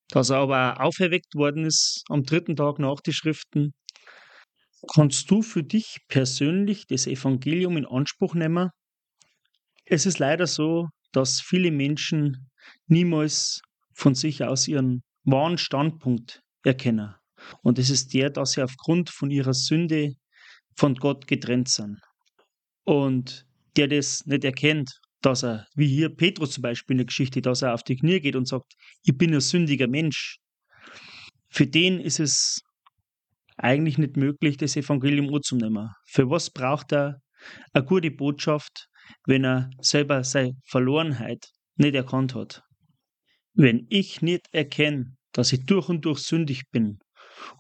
dass 0.10 0.30
er 0.30 0.40
aber 0.40 0.74
auch 0.74 0.88
auferweckt 0.88 1.36
worden 1.36 1.64
ist 1.64 2.04
am 2.10 2.24
dritten 2.24 2.58
Tag 2.58 2.80
nach 2.80 3.00
die 3.00 3.14
Schriften. 3.14 3.74
Kannst 4.94 5.32
du 5.32 5.42
für 5.42 5.64
dich 5.64 6.00
persönlich 6.10 6.86
das 6.88 7.08
Evangelium 7.08 7.78
in 7.78 7.86
Anspruch 7.86 8.36
nehmen? 8.36 8.72
Es 9.86 10.06
ist 10.06 10.20
leider 10.20 10.48
so, 10.48 10.90
dass 11.14 11.40
viele 11.40 11.72
Menschen 11.72 12.50
niemals 12.88 13.62
von 13.94 14.16
sich 14.16 14.44
aus 14.44 14.68
ihren 14.68 15.02
wahren 15.24 15.58
Standpunkt 15.58 16.42
erkennen. 16.66 17.16
Und 17.62 17.80
es 17.80 17.90
ist 17.90 18.14
der, 18.14 18.30
dass 18.30 18.52
sie 18.52 18.64
aufgrund 18.64 19.12
von 19.12 19.32
ihrer 19.32 19.54
Sünde 19.54 20.16
von 20.76 20.96
Gott 20.96 21.26
getrennt 21.26 21.70
sind. 21.70 22.02
Und 22.88 23.46
der 23.76 23.90
das 23.90 24.26
nicht 24.26 24.46
erkennt, 24.46 25.02
dass 25.22 25.44
er, 25.44 25.68
wie 25.76 25.88
hier 25.88 26.08
Petrus 26.08 26.52
zum 26.52 26.62
Beispiel 26.62 26.94
in 26.94 27.00
der 27.00 27.06
Geschichte, 27.08 27.42
dass 27.42 27.62
er 27.62 27.74
auf 27.74 27.84
die 27.84 27.98
Knie 27.98 28.22
geht 28.22 28.38
und 28.38 28.48
sagt, 28.48 28.74
ich 29.04 29.18
bin 29.18 29.34
ein 29.34 29.42
sündiger 29.42 29.90
Mensch. 29.90 30.38
Für 31.50 31.68
den 31.68 32.00
ist 32.00 32.22
es 32.22 32.62
eigentlich 33.58 33.98
nicht 33.98 34.16
möglich, 34.16 34.56
das 34.56 34.78
Evangelium 34.78 35.34
anzunehmen. 35.34 35.90
Für 36.06 36.30
was 36.30 36.50
braucht 36.50 36.94
er 36.94 37.20
eine 37.74 37.84
gute 37.84 38.10
Botschaft, 38.10 38.88
wenn 39.26 39.44
er 39.44 39.70
selber 39.82 40.24
seine 40.24 40.54
Verlorenheit 40.66 41.46
nicht 41.76 41.96
erkannt 41.96 42.36
hat? 42.36 42.62
Wenn 43.54 43.86
ich 43.90 44.22
nicht 44.22 44.48
erkenne, 44.54 45.18
dass 45.34 45.52
ich 45.52 45.66
durch 45.66 45.90
und 45.90 46.06
durch 46.06 46.20
sündig 46.20 46.64
bin 46.72 47.00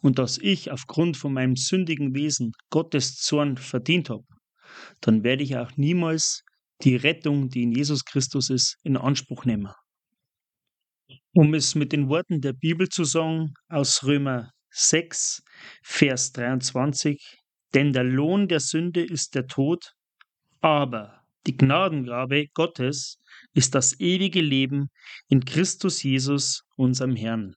und 0.01 0.19
dass 0.19 0.37
ich 0.37 0.71
aufgrund 0.71 1.17
von 1.17 1.33
meinem 1.33 1.57
sündigen 1.57 2.15
Wesen 2.15 2.53
Gottes 2.69 3.17
Zorn 3.17 3.57
verdient 3.57 4.09
habe, 4.09 4.23
dann 5.01 5.23
werde 5.23 5.43
ich 5.43 5.57
auch 5.57 5.71
niemals 5.77 6.43
die 6.81 6.95
Rettung, 6.95 7.49
die 7.49 7.63
in 7.63 7.71
Jesus 7.71 8.05
Christus 8.05 8.49
ist, 8.49 8.77
in 8.83 8.97
Anspruch 8.97 9.45
nehmen. 9.45 9.71
Um 11.33 11.53
es 11.53 11.75
mit 11.75 11.91
den 11.91 12.09
Worten 12.09 12.41
der 12.41 12.53
Bibel 12.53 12.89
zu 12.89 13.03
sagen, 13.03 13.53
aus 13.69 14.03
Römer 14.03 14.51
6, 14.71 15.43
Vers 15.83 16.31
23, 16.33 17.19
denn 17.73 17.93
der 17.93 18.03
Lohn 18.03 18.47
der 18.47 18.59
Sünde 18.59 19.03
ist 19.03 19.35
der 19.35 19.47
Tod, 19.47 19.93
aber 20.61 21.21
die 21.45 21.55
Gnadengabe 21.55 22.47
Gottes 22.53 23.19
ist 23.53 23.73
das 23.73 23.99
ewige 23.99 24.41
Leben 24.41 24.89
in 25.29 25.45
Christus 25.45 26.03
Jesus, 26.03 26.63
unserem 26.75 27.15
Herrn. 27.15 27.55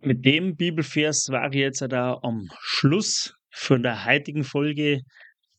Mit 0.00 0.24
dem 0.24 0.56
Bibelvers 0.56 1.28
war 1.28 1.52
ich 1.52 1.60
jetzt 1.60 1.82
da 1.82 2.18
am 2.22 2.48
Schluss 2.60 3.34
von 3.50 3.82
der 3.82 4.04
heutigen 4.04 4.42
Folge 4.44 5.02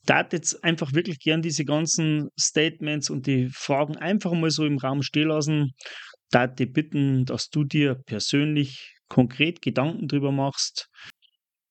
darf 0.06 0.34
jetzt 0.34 0.64
einfach 0.64 0.94
wirklich 0.94 1.20
gern 1.20 1.42
diese 1.42 1.66
ganzen 1.66 2.30
Statements 2.40 3.10
und 3.10 3.28
die 3.28 3.50
Fragen 3.50 3.96
einfach 3.98 4.34
mal 4.34 4.52
so 4.52 4.66
im 4.66 4.78
Raum 4.78 5.02
stehen 5.02 5.30
lassen. 5.30 5.74
Darf 6.32 6.56
dich 6.56 6.72
bitten, 6.72 7.26
dass 7.26 7.50
du 7.50 7.64
dir 7.64 7.96
persönlich 7.96 8.94
konkret 9.08 9.62
Gedanken 9.62 10.08
drüber 10.08 10.32
machst. 10.32 10.90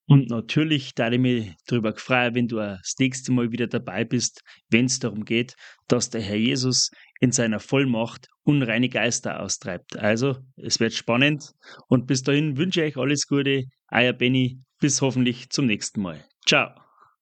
Und 0.06 0.30
natürlich 0.30 0.94
da 0.94 1.10
ich 1.10 1.18
mich 1.18 1.54
darüber 1.66 1.94
freuen, 1.96 2.34
wenn 2.34 2.48
du 2.48 2.56
das 2.56 2.94
nächste 2.98 3.32
Mal 3.32 3.50
wieder 3.52 3.66
dabei 3.66 4.04
bist, 4.04 4.42
wenn 4.68 4.86
es 4.86 4.98
darum 4.98 5.24
geht, 5.24 5.54
dass 5.88 6.10
der 6.10 6.20
Herr 6.20 6.36
Jesus 6.36 6.90
in 7.20 7.32
seiner 7.32 7.60
Vollmacht 7.60 8.26
unreine 8.42 8.88
Geister 8.88 9.40
austreibt. 9.40 9.96
Also, 9.96 10.36
es 10.56 10.80
wird 10.80 10.92
spannend 10.92 11.52
und 11.88 12.06
bis 12.06 12.22
dahin 12.22 12.56
wünsche 12.56 12.84
ich 12.84 12.96
euch 12.96 13.02
alles 13.02 13.26
Gute. 13.26 13.64
Euer 13.90 14.12
Benny, 14.12 14.58
bis 14.80 15.00
hoffentlich 15.00 15.50
zum 15.50 15.66
nächsten 15.66 16.02
Mal. 16.02 16.24
Ciao. 16.46 16.91